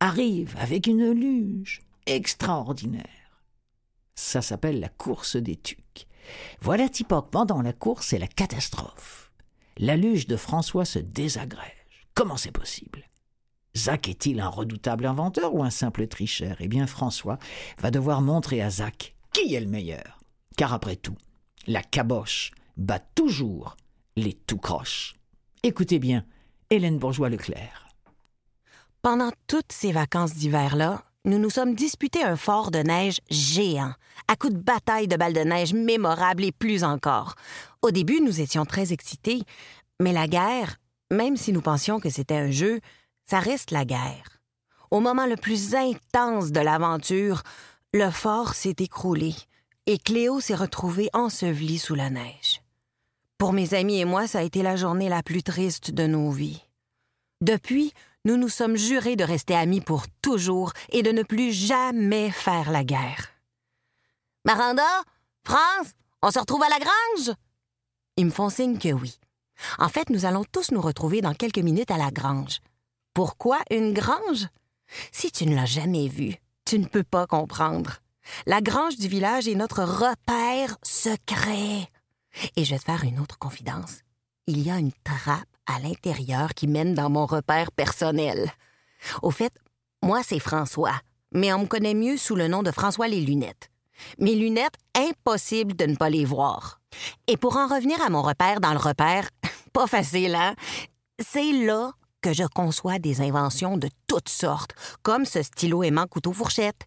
[0.00, 3.04] arrive avec une luge extraordinaire.
[4.16, 6.06] Ça s'appelle la course des tucs.
[6.60, 9.32] Voilà Tipoc pendant la course, c'est la catastrophe.
[9.76, 11.70] La luge de François se désagrège.
[12.14, 13.02] Comment c'est possible?
[13.76, 16.56] Zach est-il un redoutable inventeur ou un simple tricheur?
[16.60, 17.38] Eh bien, François
[17.78, 20.20] va devoir montrer à Zach qui est le meilleur.
[20.56, 21.16] Car après tout,
[21.66, 23.76] la caboche bat toujours
[24.16, 25.16] les tout croches.
[25.64, 26.24] Écoutez bien,
[26.70, 27.88] Hélène Bourgeois-Leclerc.
[29.02, 33.92] Pendant toutes ces vacances d'hiver-là, nous nous sommes disputés un fort de neige géant,
[34.28, 37.34] à coups de bataille de balles de neige mémorables et plus encore.
[37.82, 39.42] Au début, nous étions très excités,
[40.00, 40.76] mais la guerre,
[41.10, 42.80] même si nous pensions que c'était un jeu,
[43.24, 44.40] ça reste la guerre.
[44.90, 47.42] Au moment le plus intense de l'aventure,
[47.94, 49.34] le fort s'est écroulé
[49.86, 52.60] et Cléo s'est retrouvée ensevelie sous la neige.
[53.38, 56.30] Pour mes amis et moi, ça a été la journée la plus triste de nos
[56.30, 56.62] vies.
[57.40, 57.92] Depuis,
[58.24, 62.70] nous nous sommes jurés de rester amis pour toujours et de ne plus jamais faire
[62.70, 63.28] la guerre.
[64.44, 65.02] Maranda,
[65.44, 67.36] France, on se retrouve à la grange?
[68.16, 69.18] Ils me font signe que oui.
[69.78, 72.60] En fait, nous allons tous nous retrouver dans quelques minutes à la grange.
[73.12, 74.48] Pourquoi une grange?
[75.12, 77.98] Si tu ne l'as jamais vue, tu ne peux pas comprendre.
[78.46, 81.88] La grange du village est notre repère secret.
[82.56, 84.00] Et je vais te faire une autre confidence.
[84.46, 88.52] Il y a une trappe à l'intérieur qui mène dans mon repère personnel.
[89.22, 89.52] Au fait,
[90.02, 91.00] moi, c'est François,
[91.32, 93.70] mais on me connaît mieux sous le nom de François les lunettes.
[94.18, 96.80] Mes lunettes, impossible de ne pas les voir.
[97.26, 99.28] Et pour en revenir à mon repère dans le repère,
[99.72, 100.54] pas facile, hein?
[101.20, 106.86] C'est là que je conçois des inventions de toutes sortes, comme ce stylo aimant couteau-fourchette,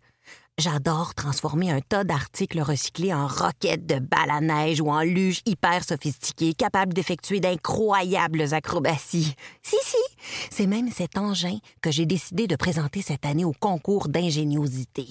[0.60, 5.42] J'adore transformer un tas d'articles recyclés en roquettes de balles à neige ou en luges
[5.46, 9.36] hyper sophistiquées capables d'effectuer d'incroyables acrobaties.
[9.62, 9.98] Si, si,
[10.50, 15.06] c'est même cet engin que j'ai décidé de présenter cette année au concours d'ingéniosité.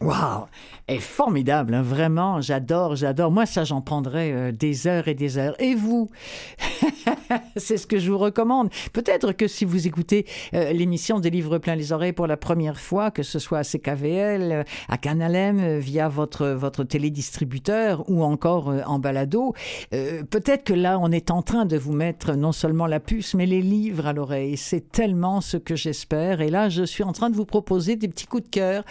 [0.00, 0.46] Waouh
[0.88, 3.30] est formidable, hein, vraiment, j'adore, j'adore.
[3.30, 5.54] Moi, ça, j'en prendrais euh, des heures et des heures.
[5.60, 6.10] Et vous?
[7.56, 8.70] C'est ce que je vous recommande.
[8.92, 12.80] Peut-être que si vous écoutez euh, l'émission des livres plein les oreilles pour la première
[12.80, 18.72] fois, que ce soit à CKVL, euh, à Canalem, via votre, votre télédistributeur ou encore
[18.86, 19.54] en balado,
[19.90, 23.46] peut-être que là, on est en train de vous mettre non seulement la puce, mais
[23.46, 24.56] les livres à l'oreille.
[24.56, 26.40] C'est tellement ce que j'espère.
[26.40, 28.84] Et là, je suis en train de vous proposer des petits coups de cœur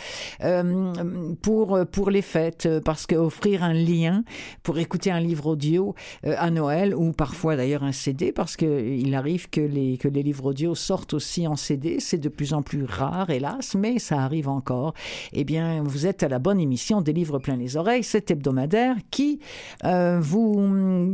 [1.42, 4.24] pour, pour les fêtes, parce qu'offrir un lien
[4.64, 9.14] pour écouter un livre audio euh, à Noël, ou parfois d'ailleurs un CD, parce qu'il
[9.16, 12.62] arrive que les, que les livres audio sortent aussi en CD, c'est de plus en
[12.62, 14.94] plus rare, hélas, mais ça arrive encore.
[15.34, 18.96] Eh bien, vous êtes à la bonne émission des livres plein les oreilles, cet hebdomadaire
[19.10, 19.40] qui
[19.84, 20.56] euh, vous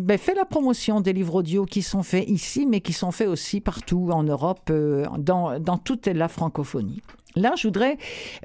[0.04, 3.28] ben, fait la promotion des livres audio qui sont faits ici, mais qui sont faits
[3.28, 7.02] aussi partout en Europe, euh, dans toute la francophonie.
[7.38, 7.98] Là, je voudrais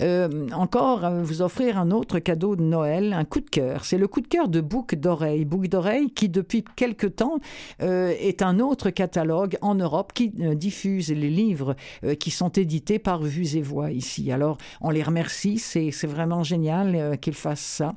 [0.02, 3.86] euh, encore euh, vous offrir un autre cadeau de Noël, un coup de cœur.
[3.86, 5.46] C'est le coup de cœur de Boucle d'oreille.
[5.46, 7.38] Boucle d'oreille qui, depuis quelque temps,
[7.80, 11.74] euh, est un autre catalogue en Europe qui diffuse les livres
[12.18, 14.30] qui sont édités par Vues et Voix ici.
[14.30, 15.58] Alors, on les remercie.
[15.58, 17.94] C'est vraiment génial qu'ils fassent ça.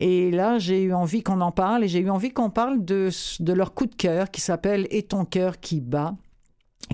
[0.00, 3.10] Et là, j'ai eu envie qu'on en parle et j'ai eu envie qu'on parle de,
[3.40, 6.14] de leur coup de cœur qui s'appelle Et ton cœur qui bat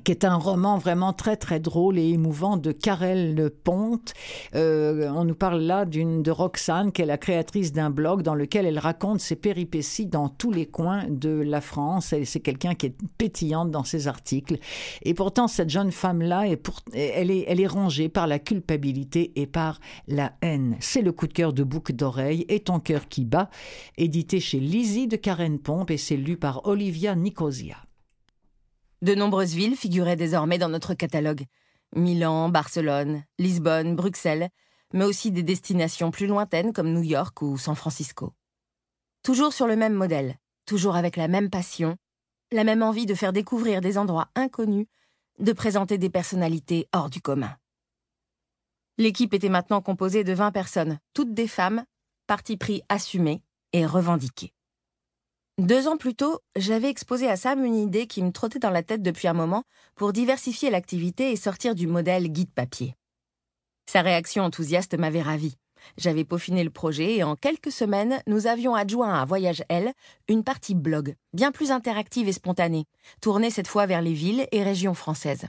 [0.03, 4.12] qui est un roman vraiment très très drôle et émouvant de Karel Ponte.
[4.55, 8.34] Euh, on nous parle là d'une de Roxane, qui est la créatrice d'un blog dans
[8.34, 12.12] lequel elle raconte ses péripéties dans tous les coins de la France.
[12.12, 14.59] Et c'est quelqu'un qui est pétillante dans ses articles.
[15.03, 16.64] Et pourtant, cette jeune femme-là, est
[16.95, 20.76] elle, est, elle est rongée par la culpabilité et par la haine.
[20.80, 23.51] C'est le coup de cœur de Boucle d'oreille et ton cœur qui bat,
[23.97, 27.84] édité chez Lizzie de Karen Pompe et c'est lu par Olivia Nicosia.
[29.05, 31.44] De nombreuses villes figuraient désormais dans notre catalogue.
[31.94, 34.48] Milan, Barcelone, Lisbonne, Bruxelles,
[34.94, 38.32] mais aussi des destinations plus lointaines comme New York ou San Francisco.
[39.22, 41.98] Toujours sur le même modèle, toujours avec la même passion,
[42.50, 44.86] la même envie de faire découvrir des endroits inconnus,
[45.38, 47.55] de présenter des personnalités hors du commun.
[48.96, 51.84] L'équipe était maintenant composée de 20 personnes, toutes des femmes,
[52.26, 53.42] parti pris assumé
[53.74, 54.53] et revendiqué.
[55.59, 58.82] Deux ans plus tôt, j'avais exposé à Sam une idée qui me trottait dans la
[58.82, 59.62] tête depuis un moment
[59.94, 62.96] pour diversifier l'activité et sortir du modèle guide papier.
[63.88, 65.55] Sa réaction enthousiaste m'avait ravi.
[65.96, 69.92] J'avais peaufiné le projet et en quelques semaines, nous avions adjoint à Voyage L
[70.26, 72.86] une partie blog, bien plus interactive et spontanée,
[73.20, 75.46] tournée cette fois vers les villes et régions françaises.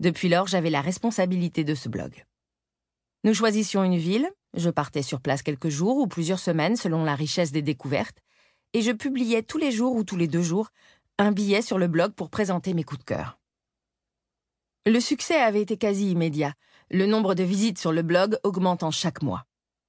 [0.00, 2.24] Depuis lors, j'avais la responsabilité de ce blog.
[3.24, 7.14] Nous choisissions une ville, je partais sur place quelques jours ou plusieurs semaines selon la
[7.14, 8.23] richesse des découvertes,
[8.74, 10.68] et je publiais tous les jours ou tous les deux jours
[11.18, 13.38] un billet sur le blog pour présenter mes coups de cœur.
[14.84, 16.52] Le succès avait été quasi immédiat,
[16.90, 19.44] le nombre de visites sur le blog augmentant chaque mois.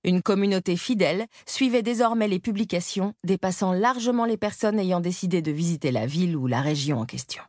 [0.05, 5.91] Une communauté fidèle suivait désormais les publications, dépassant largement les personnes ayant décidé de visiter
[5.91, 7.41] la ville ou la région en question.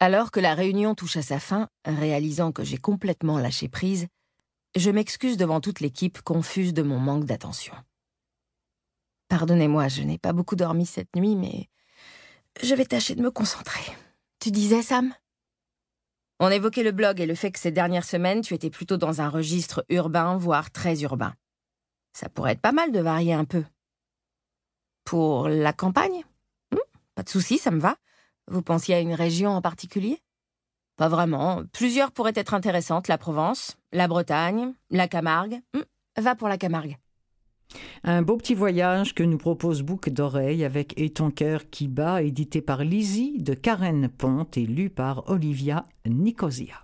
[0.00, 4.06] Alors que la réunion touche à sa fin, réalisant que j'ai complètement lâché prise,
[4.74, 7.74] je m'excuse devant toute l'équipe confuse de mon manque d'attention.
[9.28, 11.68] Pardonnez-moi, je n'ai pas beaucoup dormi cette nuit, mais
[12.62, 13.84] je vais tâcher de me concentrer.
[14.40, 15.14] Tu disais, Sam?
[16.40, 19.20] On évoquait le blog et le fait que ces dernières semaines, tu étais plutôt dans
[19.20, 21.34] un registre urbain, voire très urbain.
[22.12, 23.64] Ça pourrait être pas mal de varier un peu.
[25.04, 26.24] Pour la campagne?
[26.72, 26.78] Hmm,
[27.14, 27.96] Pas de souci, ça me va.
[28.46, 30.22] Vous pensiez à une région en particulier?
[30.96, 31.64] Pas vraiment.
[31.72, 33.08] Plusieurs pourraient être intéressantes.
[33.08, 35.60] La Provence, la Bretagne, la Camargue.
[35.74, 35.82] Hmm,
[36.20, 36.98] va pour la Camargue.
[38.04, 42.22] Un beau petit voyage que nous propose Boucle d'oreille avec Et ton cœur qui bat,
[42.22, 46.82] édité par Lizzie de Karen Ponte et lu par Olivia Nicosia.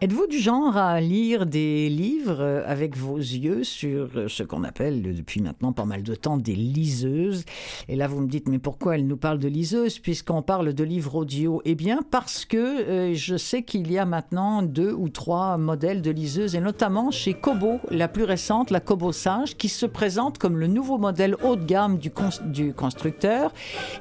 [0.00, 5.40] Êtes-vous du genre à lire des livres avec vos yeux sur ce qu'on appelle depuis
[5.40, 7.44] maintenant pas mal de temps des liseuses?
[7.88, 10.84] Et là, vous me dites, mais pourquoi elle nous parle de liseuses puisqu'on parle de
[10.84, 11.60] livres audio?
[11.64, 16.00] Eh bien, parce que euh, je sais qu'il y a maintenant deux ou trois modèles
[16.00, 20.38] de liseuses, et notamment chez Kobo, la plus récente, la Kobo Sage, qui se présente
[20.38, 22.12] comme le nouveau modèle haut de gamme du,
[22.72, 23.52] constructeur.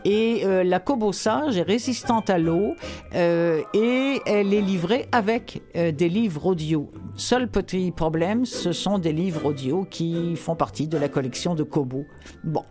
[0.05, 2.75] Et euh, la Kobo Sage est résistante à l'eau
[3.15, 6.91] euh, et elle est livrée avec des livres audio.
[7.15, 11.63] Seul petit problème, ce sont des livres audio qui font partie de la collection de
[11.63, 12.05] Kobo.
[12.43, 12.63] Bon,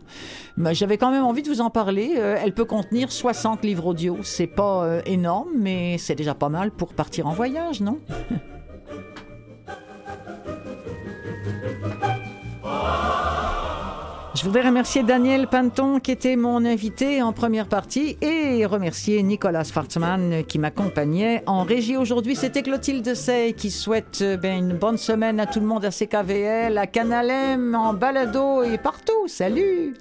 [0.56, 2.14] mais j'avais quand même envie de vous en parler.
[2.16, 4.18] Euh, elle peut contenir 60 livres audio.
[4.22, 7.98] C'est pas euh, énorme, mais c'est déjà pas mal pour partir en voyage, non?
[14.36, 19.64] Je voudrais remercier Daniel Panton qui était mon invité en première partie et remercier Nicolas
[19.64, 22.36] Schwarzmann qui m'accompagnait en régie aujourd'hui.
[22.36, 25.90] C'était Clotilde Sey qui souhaite euh, ben, une bonne semaine à tout le monde à
[25.90, 29.26] CKVL, à Canalem, en balado et partout.
[29.26, 29.94] Salut